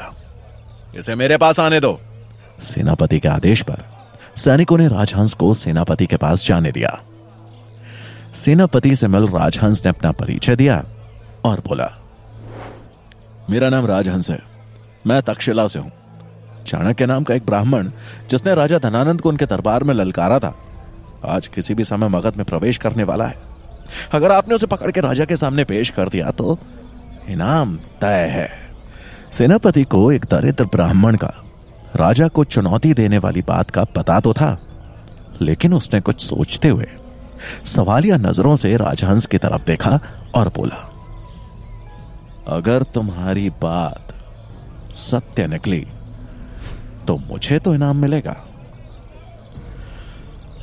इसे 0.96 1.15
मेरे 1.15 1.38
पास 1.38 1.60
आने 1.60 1.80
दो। 1.80 2.00
सेनापति 2.60 3.20
के 3.20 3.28
आदेश 3.28 3.62
पर 3.62 3.84
सैनिकों 4.38 4.78
ने 4.78 4.88
राजहंस 4.88 5.34
को 5.34 5.54
सेनापति 5.54 6.06
के 6.06 6.18
पास 6.18 6.46
जाने 6.46 6.72
दिया। 6.72 7.00
सेनापति 8.34 8.96
से 8.96 9.08
मिल 9.08 9.28
राजहंस 9.28 9.86
ने 9.86 9.89
अपना 9.89 10.12
परिचय 10.12 10.56
दिया 10.56 10.84
और 11.46 11.60
बोला 11.60 11.89
मेरा 13.50 13.70
नाम 13.70 13.86
राजहंस 13.86 14.30
है। 14.30 14.39
मैं 15.08 15.22
तक्षशिला 15.22 15.68
से 15.68 15.80
हूँ। 15.80 15.91
चाणक्य 16.68 17.06
नाम 17.06 17.24
का 17.24 17.34
एक 17.34 17.46
ब्राह्मण 17.46 17.89
जिसने 18.30 18.56
राजा 18.56 18.78
धनानंद 18.78 19.22
को 19.22 19.30
उनके 19.30 19.46
दरबार 19.46 19.84
में 19.84 19.94
ललकारा 19.94 20.39
था 20.39 20.54
आज 21.26 21.48
किसी 21.48 21.74
भी 21.74 21.84
समय 21.84 22.08
मगध 22.08 22.36
में 22.36 22.46
प्रवेश 22.46 22.78
करने 22.78 23.04
वाला 23.04 23.26
है। 23.26 23.38
अगर 24.13 24.32
आपने 24.32 24.56
उसे 24.56 24.68
पकड़ 24.68 24.91
के 24.91 25.02
राजा 25.02 25.26
के 25.26 25.36
सामने 25.36 25.63
पेश 25.63 25.89
कर 25.89 26.10
दिया 26.10 26.32
तो 26.32 26.58
इनाम 27.30 27.76
तय 28.02 28.28
है। 28.32 28.50
सेनापति 29.32 29.84
को 29.84 30.12
एक 30.12 30.26
दरिद्र 30.26 30.66
ब्राह्मण 30.66 31.16
का, 31.16 31.32
राजा 31.96 32.28
को 32.28 32.44
चुनौती 32.44 32.94
देने 32.94 33.18
वाली 33.18 33.42
बात 33.42 33.72
का 33.72 33.84
पता 33.96 34.20
तो 34.20 34.34
था, 34.34 34.58
लेकिन 35.42 35.74
उसने 35.74 36.02
कुछ 36.02 36.22
सोचते 36.22 36.68
हुए 36.68 36.88
सवालिया 37.66 38.18
नज़रों 38.18 38.56
से 38.56 38.76
राजहंस 38.78 39.26
की 39.26 39.38
तरफ़ 39.38 39.66
देखा 39.66 40.00
और 40.36 40.50
बोला, 40.50 40.92
अगर 42.48 42.84
तुम्हारी 42.94 43.50
बात 43.62 44.14
सत्य 44.96 45.48
निकली 45.48 45.86
तो 47.08 47.18
मुझे 47.30 47.60
तो 47.60 47.74
इनाम 47.76 47.98
मिलेगा। 47.98 48.36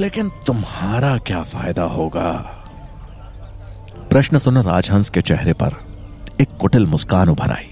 लेकिन 0.00 0.28
तुम्हारा 0.46 1.16
क्या 1.18 1.42
फ़ायदा 1.42 1.82
होगा? 1.90 2.30
प्रश्न 4.10 4.38
सुन 4.38 4.58
राजहंस 4.58 5.08
के 5.10 5.20
चेहरे 5.20 5.52
पर 5.52 5.74
एक 6.42 6.56
कुटिल 6.60 6.86
मुस्कान 6.86 7.28
उभर 7.28 7.50
आई। 7.50 7.68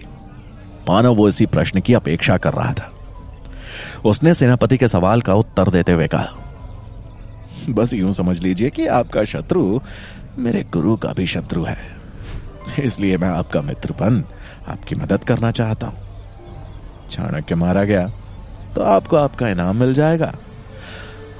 मानव 0.88 1.14
वो 1.14 1.28
इसी 1.28 1.46
प्रश्न 1.48 1.80
की 1.80 1.94
अपेक्षा 1.94 2.36
कर 2.38 2.52
रहा 2.52 2.72
था। 2.72 2.92
उसने 4.04 4.34
सेनापति 4.34 4.76
के 4.78 4.88
सवाल 4.88 5.20
का 5.20 5.34
उत्तर 5.34 5.68
देते 5.68 5.92
हुए 5.92 6.06
कहा, 6.08 6.36
बस 7.70 7.92
यूँ 7.94 8.12
समझ 8.12 8.40
लीजिए 8.42 8.70
कि 8.70 8.86
आपका 8.88 9.24
शत्रु 9.24 9.80
मेरे 10.38 10.62
गुरु 10.72 10.96
का 10.96 11.12
भी 11.12 11.26
शत्रु 11.26 11.64
है। 11.64 11.76
इसलिए 12.78 13.18
मैं 13.18 13.28
आपका 13.28 13.62
मित्र 13.62 13.92
बन, 13.92 14.22
आपकी 14.68 14.94
मदद 14.94 15.24
करना 15.24 15.50
चाहता 15.52 15.86
हूँ। 15.86 17.08
चाणक्य 17.08 17.54
मारा 17.54 17.84
गया 17.84 18.06
तो 18.76 18.82
आपको 18.86 19.16
आपका 19.16 19.48
इनाम 19.48 19.76
मिल 19.76 19.94
जाएगा। 19.94 20.32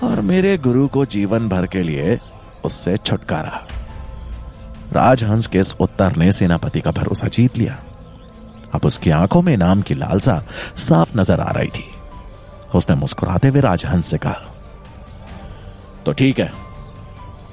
और 0.03 0.21
मेरे 0.23 0.57
गुरु 0.59 0.87
को 0.89 1.05
जीवन 1.07 1.49
भर 1.49 1.67
के 1.67 1.83
लिए 1.83 2.19
उससे 2.65 2.97
छुटकारा। 2.97 3.61
राजहंस 4.93 5.47
के 5.47 5.59
इस 5.59 5.75
उत्तर 5.81 6.17
ने 6.17 6.31
सेनापति 6.33 6.81
का 6.81 6.91
भरोसा 6.93 7.29
जीत 7.29 7.59
लिया। 7.59 7.79
अब 8.75 8.85
उसकी 8.85 9.11
आँखों 9.13 9.43
में 9.43 9.57
नाम 9.57 9.83
की 9.83 9.95
लालसा 9.95 10.43
साफ़ 10.79 11.17
नज़र 11.19 11.41
आ 11.41 11.51
रही 11.51 11.69
थी। 11.69 11.85
उसने 12.75 12.97
मुस्कुराते 12.97 13.49
हुए 13.49 13.61
राजहंस 13.61 14.07
से 14.07 14.19
कहा 14.19 14.47
तो 16.07 16.13
ठीक 16.13 16.39
है, 16.41 16.51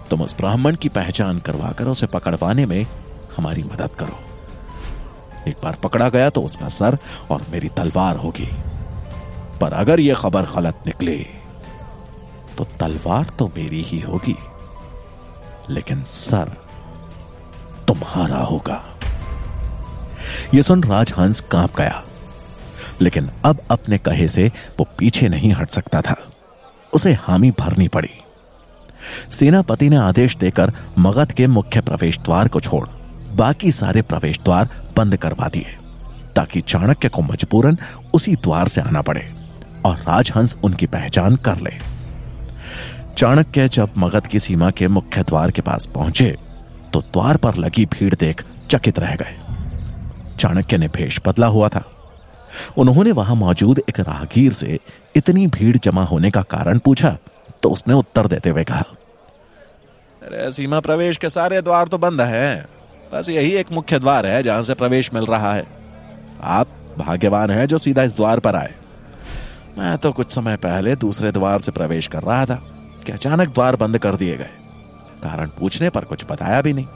तुम 0.10 0.21
उस 0.21 0.36
ब्राह्मण 0.36 0.76
की 0.76 0.89
पहचान 0.89 1.39
करवाकर 1.39 1.88
उसे 1.88 2.08
पकड़वाने 2.08 2.65
में 2.65 2.86
हमारी 3.38 3.63
मदद 3.63 3.95
करो। 3.95 4.19
एक 5.47 5.58
बार 5.63 5.78
पकड़ा 5.84 6.10
गया 6.10 6.30
तो 6.30 6.41
उसका 6.41 6.67
सर 6.71 6.97
और 7.32 7.45
मेरी 7.52 7.69
तलवार 7.78 8.17
होगी। 8.17 8.50
पर 9.62 9.73
अगर 9.76 10.00
यह 10.00 10.15
खबर 10.15 10.45
गलत 10.56 10.84
निकले 10.88 11.17
तो 12.58 12.63
तलवार 12.80 13.26
तो 13.39 13.47
मेरी 13.58 13.82
ही 13.84 14.00
होगी। 14.02 14.36
लेकिन 15.69 16.04
सर 16.06 16.56
तुम्हारा 17.88 18.38
होगा। 18.38 18.82
यह 20.54 20.62
सुन 20.62 20.84
राजहंस 20.84 21.39
काँप 21.52 21.76
गया, 21.78 22.04
लेकिन 23.02 23.30
अब 23.45 23.62
अपने 23.71 23.97
कहे 23.97 24.28
से 24.28 24.52
वो 24.80 24.88
पीछे 24.97 25.28
नहीं 25.30 25.52
हट 25.52 25.69
सकता 25.69 26.02
था। 26.02 26.15
उसे 26.93 27.13
हामी 27.13 27.52
भरनी 27.52 27.88
पड़ी। 27.88 28.10
सेनापति 29.32 29.89
ने 29.89 29.95
आदेश 29.95 30.36
देकर 30.38 30.71
मगध 31.00 31.32
के 31.32 31.47
मुख्य 31.47 31.82
प्रवेश 31.82 32.17
द्वार 32.19 32.47
को 32.47 32.60
छोड़, 32.60 32.88
बाकी 33.36 33.71
सारे 33.71 34.02
प्रवेश 34.02 34.39
द्वार 34.39 34.69
बंद 34.97 35.17
करवा 35.17 35.47
दिए, 35.47 35.76
ताकि 36.36 36.62
चाणक्य 36.62 37.10
को 37.10 37.21
मजबूरन 37.21 37.78
उसी 38.13 38.36
द्वार 38.36 38.67
से 38.67 38.82
आना 38.82 39.02
पड़े 39.02 39.21
और 39.86 39.97
राजहंस 39.97 40.58
उनकी 40.63 40.86
पहचान 40.88 41.36
कर 41.36 41.60
ले। 41.60 41.71
चाणक्य 43.13 43.67
जब 43.67 43.93
मगध 43.97 44.28
की 44.28 44.39
सीमा 44.39 44.69
के 44.71 44.88
मुख्य 44.88 45.23
द्वार 45.23 45.52
के 45.52 45.62
पास 45.62 45.86
पहुँचे 45.86 46.36
तो 46.93 47.02
द्वार 47.02 47.38
पर 47.38 47.56
लगी 47.56 47.86
भीड़ 47.86 48.15
देख 48.15 48.43
चकित 48.71 49.00
रह 49.00 49.15
गए। 49.15 49.39
चाणक्य 50.39 50.78
ने 50.78 50.88
भेष 50.88 51.19
बदला 51.28 51.47
हुआ 51.47 51.67
था। 51.67 51.91
उन्होंने 52.78 53.12
वहाँ 53.12 53.36
मौजूद 53.36 53.82
एक 53.89 54.00
राहगीर 54.00 54.54
से 54.54 54.80
इतनी 55.15 55.47
भीड़ 55.47 55.78
जमा 55.78 56.04
होने 56.04 56.32
का 56.32 56.41
कारण 56.41 56.80
पूछा 56.80 57.17
तो 57.63 57.69
उसने 57.69 57.93
उत्तर 57.93 58.28
देते 58.28 58.50
हुए 58.50 58.63
कहा, 58.63 58.84
अरे, 60.23 60.52
सीमा 60.52 60.80
प्रवेश 60.80 61.17
के 61.17 61.30
सारे 61.30 61.62
द्वार 61.62 61.88
तो 61.88 61.97
बंद 61.97 62.21
है। 62.21 62.67
बस 63.13 63.30
यही 63.30 63.52
एक 63.52 63.71
मुख्य 63.71 64.00
द्वार 64.00 64.26
है 64.26 64.43
जहाँ 64.43 64.62
से 64.62 64.73
प्रवेश 64.73 65.13
मिल 65.13 65.26
रहा 65.26 65.54
है। 65.54 65.67
आप 66.43 66.67
भाग्यवान 67.00 67.52
हैं 67.52 67.65
जो 67.65 67.78
सीधा 67.78 68.04
इस 68.04 68.15
द्वार 68.15 68.39
पर 68.39 68.56
आए। 68.56 68.73
मैं 69.78 69.97
तो 69.97 70.12
कुछ 70.12 70.32
समय 70.32 70.56
पहले 70.56 70.95
दूसरे 70.95 71.32
द्वार 71.32 71.60
से 71.60 71.71
प्रवेश 71.71 72.08
कर 72.08 72.23
रहा 72.23 72.45
था। 72.45 72.63
कि 73.06 73.12
अचानक 73.12 73.50
द्वार 73.50 73.76
बंद 73.76 73.97
कर 73.97 74.15
दिए 74.15 74.38
गए। 74.38 74.67
कारण 75.20 75.50
पूछने 75.60 75.90
पर 75.90 76.06
कुछ 76.06 76.26
बताया 76.30 76.62
भी 76.62 76.74
नहीं। 76.74 76.88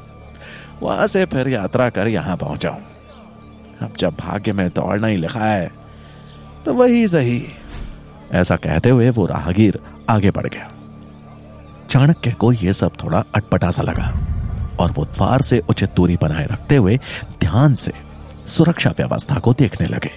वहाँ 0.81 1.07
से 1.07 1.25
फिर 1.25 1.47
यात्रा 1.49 1.89
कर 1.89 2.07
यहाँ 2.07 2.37
पहुँचा 2.37 2.69
अब 3.81 3.93
जब 3.99 4.15
भाग्य 4.15 4.53
में 4.53 4.67
दौड़ना 4.69 5.07
ही 5.07 5.17
लिखा 5.17 5.45
है 5.45 5.71
तो 6.65 6.73
वही 6.73 7.07
सही। 7.07 7.41
ऐसा 8.31 8.55
कहते 8.57 8.89
हुए 8.89 9.09
वो 9.09 9.25
राहगीर 9.25 9.79
आगे 10.09 10.31
बढ़ 10.31 10.47
गया। 10.47 10.69
चाणक्य 11.89 12.31
को 12.31 12.51
यह 12.53 12.71
सब 12.73 12.91
थोड़ा 13.03 13.23
अटपटा 13.35 13.71
सा 13.71 13.81
लगा 13.83 14.07
और 14.79 14.91
वो 14.91 15.05
द्वार 15.07 15.41
से 15.41 15.59
उचित 15.69 15.95
दूरी 15.95 16.17
बनाए 16.17 16.45
रखते 16.45 16.75
हुए 16.75 16.97
ध्यान 17.41 17.75
से 17.75 17.91
सुरक्षा 18.47 18.89
व्यवस्था 18.97 19.39
को 19.39 19.53
देखने 19.53 19.87
लगे। 19.87 20.11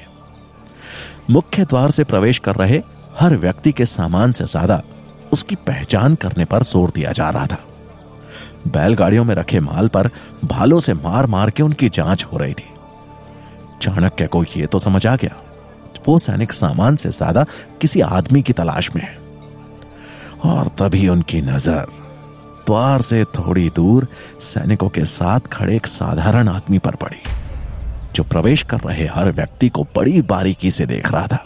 मुख्य 1.30 1.64
द्वार 1.64 1.90
से 1.90 2.04
प्रवेश 2.04 2.38
कर 2.38 2.54
रहे 2.54 2.80
हर 3.18 3.36
व्यक्ति 3.36 3.72
के 3.72 3.84
सामान 3.86 4.32
से 4.32 4.44
ज़्यादा 4.46 4.80
उसकी 5.32 5.54
पहचान 5.62 6.14
करने 6.14 6.44
पर 6.44 6.62
ज़ोर 6.62 6.90
दिया 6.90 7.12
जा 7.12 7.28
रहा 7.30 7.46
था। 7.46 7.58
बैलगाड़ियों 8.66 9.24
में 9.24 9.34
रखे 9.34 9.60
माल 9.60 9.88
पर 9.88 10.10
भालों 10.44 10.78
से 10.80 10.94
मार 10.94 11.26
मार 11.26 11.50
के 11.50 11.62
उनकी 11.62 11.88
जाँच 11.88 12.24
हो 12.24 12.38
रही 12.38 12.54
थी। 12.54 12.72
चाणक्य 13.82 14.26
को 14.26 14.42
यह 14.46 14.66
तो 14.66 14.78
समझ 14.78 15.06
आ 15.06 15.14
गया, 15.16 15.36
वो 16.08 16.18
सैनिक 16.18 16.52
सामान 16.52 16.96
से 16.96 17.10
ज़्यादा 17.10 17.44
किसी 17.80 18.00
आदमी 18.00 18.42
की 18.42 18.52
तलाश 18.52 18.90
में 18.96 19.02
है। 19.02 19.16
और 20.44 20.68
तभी 20.78 21.08
उनकी 21.08 21.40
नज़र 21.42 21.86
द्वार 22.66 23.02
से 23.02 23.24
थोड़ी 23.34 23.68
दूर 23.70 24.06
सैनिकों 24.40 24.88
के 24.88 25.04
साथ 25.04 25.48
खड़े 25.52 25.76
एक 25.76 25.86
साधारण 25.86 26.48
आदमी 26.48 26.78
पर 26.78 26.94
पड़ी, 26.94 27.20
जो 28.14 28.24
प्रवेश 28.24 28.62
कर 28.62 28.80
रहे 28.80 29.06
हर 29.06 29.30
व्यक्ति 29.32 29.68
को 29.68 29.82
बड़ी 29.96 30.22
बारीकी 30.22 30.70
से 30.70 30.86
देख 30.86 31.10
रहा 31.12 31.26
था। 31.26 31.44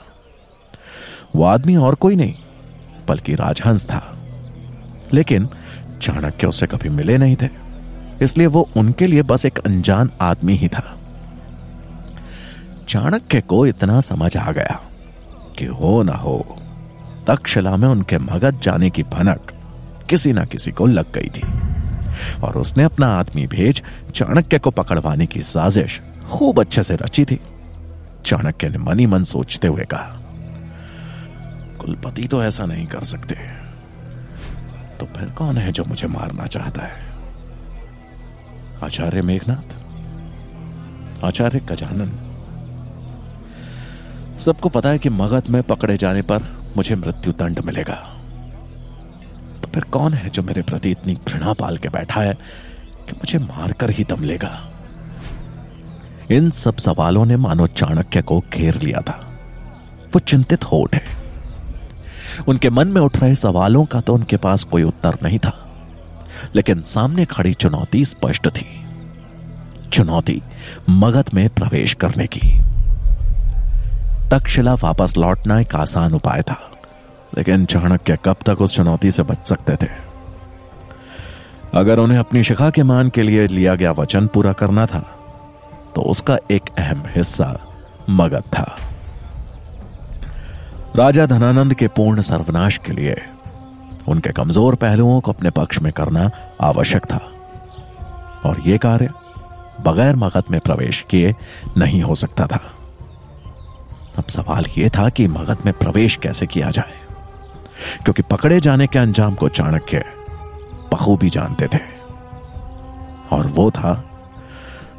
वो 1.37 1.45
आदमी 1.45 1.77
और 1.77 1.95
कोई 1.95 2.17
नहीं, 2.17 2.35
बल्कि 3.09 3.35
राजहंस 3.35 3.87
था। 3.87 4.03
लेकिन 5.15 5.49
चाणक्य 6.03 6.47
उसे 6.47 6.67
कभी 6.67 6.89
मिले 6.89 7.19
नहीं 7.19 7.37
थे। 7.37 7.49
इसलिए 8.23 8.47
वो 8.47 8.69
उनके 8.77 9.07
लिए 9.07 9.23
बस 9.23 9.47
एक 9.47 9.59
अनजान 9.59 10.11
आदमी 10.21 10.55
ही 10.55 10.69
था। 10.69 10.97
चाणक्य 12.89 13.41
को 13.41 13.67
इतना 13.67 14.01
समझ 14.01 14.37
आ 14.37 14.51
गया 14.53 14.81
कि 15.59 15.65
हो 15.65 16.03
ना 16.03 16.13
हो, 16.13 16.39
तक्षशिला 17.29 17.77
में 17.77 17.89
उनके 17.89 18.19
मगध 18.19 18.61
जाने 18.61 18.91
की 18.91 19.03
भनक 19.03 19.53
किसी 20.11 20.33
ना 20.33 20.45
किसी 20.45 20.71
को 20.71 20.87
लग 20.87 21.13
गई 21.13 21.29
थी। 21.29 21.43
और 22.43 22.57
उसने 22.59 22.85
अपना 22.85 23.07
आदमी 23.07 23.47
भेज 23.47 23.83
चाणक्य 24.15 24.59
को 24.59 24.71
पकड़वाने 24.71 25.27
की 25.27 25.43
साजिश 25.43 26.01
खूब 26.31 26.61
अच्छे 26.61 26.83
से 26.83 26.97
रची 26.97 27.25
थी। 27.25 27.41
चाणक्य 28.25 28.69
ने 28.69 28.79
मनी 28.79 29.07
मन 29.07 29.25
सोचते 29.25 29.69
हुए 29.69 29.85
कहा, 29.85 30.19
कुलपति 31.81 32.27
तो 32.29 32.43
ऐसा 32.45 32.65
नहीं 32.67 32.87
कर 32.87 33.05
सकते। 33.05 33.37
तो 35.01 35.07
फिर 35.07 35.31
कौन 35.31 35.57
है 35.57 35.73
जो 35.73 35.85
मुझे 35.85 36.09
मारना 36.09 36.47
चाहता 36.47 36.83
है? 36.83 37.09
आचार्य 38.85 39.23
मेघनाथ, 39.23 39.77
आचार्य 41.25 41.61
गजानन। 41.61 42.25
सबको 44.39 44.69
पता 44.69 44.89
है 44.89 44.99
कि 44.99 45.09
मगध 45.09 45.49
में 45.51 45.63
पकड़े 45.63 45.97
जाने 45.97 46.23
पर 46.23 46.71
मुझे 46.77 46.97
मृत्यु 46.97 47.33
दंड 47.33 47.61
मिलेगा। 47.61 47.95
तो 49.63 49.69
फिर 49.75 49.85
कौन 49.85 50.15
है 50.15 50.31
जो 50.31 50.43
मेरे 50.43 50.63
प्रति 50.63 50.91
इतनी 50.91 51.15
घृणा 51.15 51.53
पाल 51.53 51.77
के 51.77 51.89
बैठा 51.89 52.21
है 52.21 52.35
कि 53.07 53.13
मुझे 53.13 53.39
मारकर 53.39 53.91
ही 53.91 54.05
दम 54.05 54.25
लेगा? 54.25 54.71
इन 56.31 56.51
सब 56.51 56.77
सवालों 56.77 57.27
ने 57.27 57.37
मानो 57.37 57.67
चाणक्य 57.67 58.23
को 58.23 58.45
घेर 58.53 58.83
लिया 58.83 59.01
था। 59.01 59.39
वो 60.15 60.19
चिंतित 60.19 60.65
हो 60.65 60.77
उठे। 60.77 61.18
उनके 62.49 62.71
मन 62.71 62.89
में 62.89 63.01
उठ 63.01 63.17
रहे 63.17 63.35
सवालों 63.35 63.85
का 63.85 64.01
तो 64.01 64.15
उनके 64.15 64.37
पास 64.37 64.65
कोई 64.65 64.83
उत्तर 64.83 65.19
नहीं 65.23 65.39
था। 65.39 65.65
लेकिन 66.55 66.83
सामने 66.83 67.25
खड़ी 67.25 67.55
चुनौती 67.55 68.05
स्पष्ट 68.05 68.49
थी। 68.49 68.67
चुनौती 69.93 70.43
मगध 70.91 71.31
में 71.35 71.49
प्रवेश 71.49 71.95
करने 71.95 72.27
की। 72.27 72.59
तक्षशिला 74.31 74.75
वापस 74.75 75.17
लौटना 75.17 75.61
एक 75.61 75.75
आसान 75.75 76.15
उपाय 76.15 76.43
था, 76.43 76.59
लेकिन 77.39 77.65
चाणक्य 77.65 78.19
कब 78.25 78.37
तक 78.47 78.61
उस 78.61 78.77
चुनौती 78.77 79.11
से 79.11 79.23
बच 79.23 79.49
सकते 79.49 79.77
थे? 79.77 79.91
अगर 81.75 81.99
उन्हें 81.99 82.19
अपनी 82.19 82.43
शिखा 82.43 82.71
के 82.71 82.83
मान 82.83 83.09
के 83.09 83.23
लिए 83.23 83.47
लिया 83.47 83.75
गया 83.75 83.91
वचन 83.93 84.27
पूरा 84.27 84.53
करना 84.53 84.87
था 84.87 85.01
तो 85.95 86.03
उसका 86.03 86.39
एक 86.51 86.63
अहम 86.79 87.03
हिस्सा 87.17 87.57
मगध 88.11 88.43
था। 88.53 88.79
राजा 90.97 91.27
धनानंद 91.27 91.75
के 91.75 91.89
पूर्ण 91.89 92.21
सर्वनाश 92.21 92.81
के 92.87 92.93
लिए 92.93 93.17
उनके 94.09 94.33
कमज़ोर 94.33 94.75
पहलुओं 94.75 95.21
को 95.21 95.33
अपने 95.33 95.51
पक्ष 95.51 95.83
में 95.83 95.93
करना 95.93 96.31
आवश्यक 96.61 97.05
था। 97.05 97.33
और 98.45 98.61
यह 98.67 98.77
कार्य 98.77 99.11
बगैर 99.81 100.17
मगध 100.17 100.43
में 100.51 100.61
प्रवेश 100.61 101.07
किए 101.11 101.35
नहीं 101.77 102.03
हो 102.03 102.15
सकता 102.15 102.47
था। 102.47 102.61
अब 104.19 104.25
सवाल 104.29 104.65
यह 104.79 104.89
था 104.89 105.09
कि 105.09 105.29
मगध 105.29 105.59
में 105.65 105.75
प्रवेश 105.75 106.17
कैसे 106.17 106.47
किया 106.47 106.71
जाए? 106.71 106.95
क्योंकि 108.05 108.23
पकड़े 108.23 108.61
जाने 108.61 108.87
के 108.87 108.99
अंजाम 108.99 109.35
को 109.35 109.49
चाणक्य 109.49 110.05
बखूबी 110.93 111.29
जानते 111.29 111.67
थे। 111.67 111.81
और 113.33 113.47
वो 113.47 113.71
था 113.71 114.11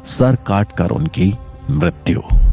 सर 0.04 0.36
काटकर 0.36 0.90
उनकी 0.90 1.38
मृत्यु। 1.70 2.49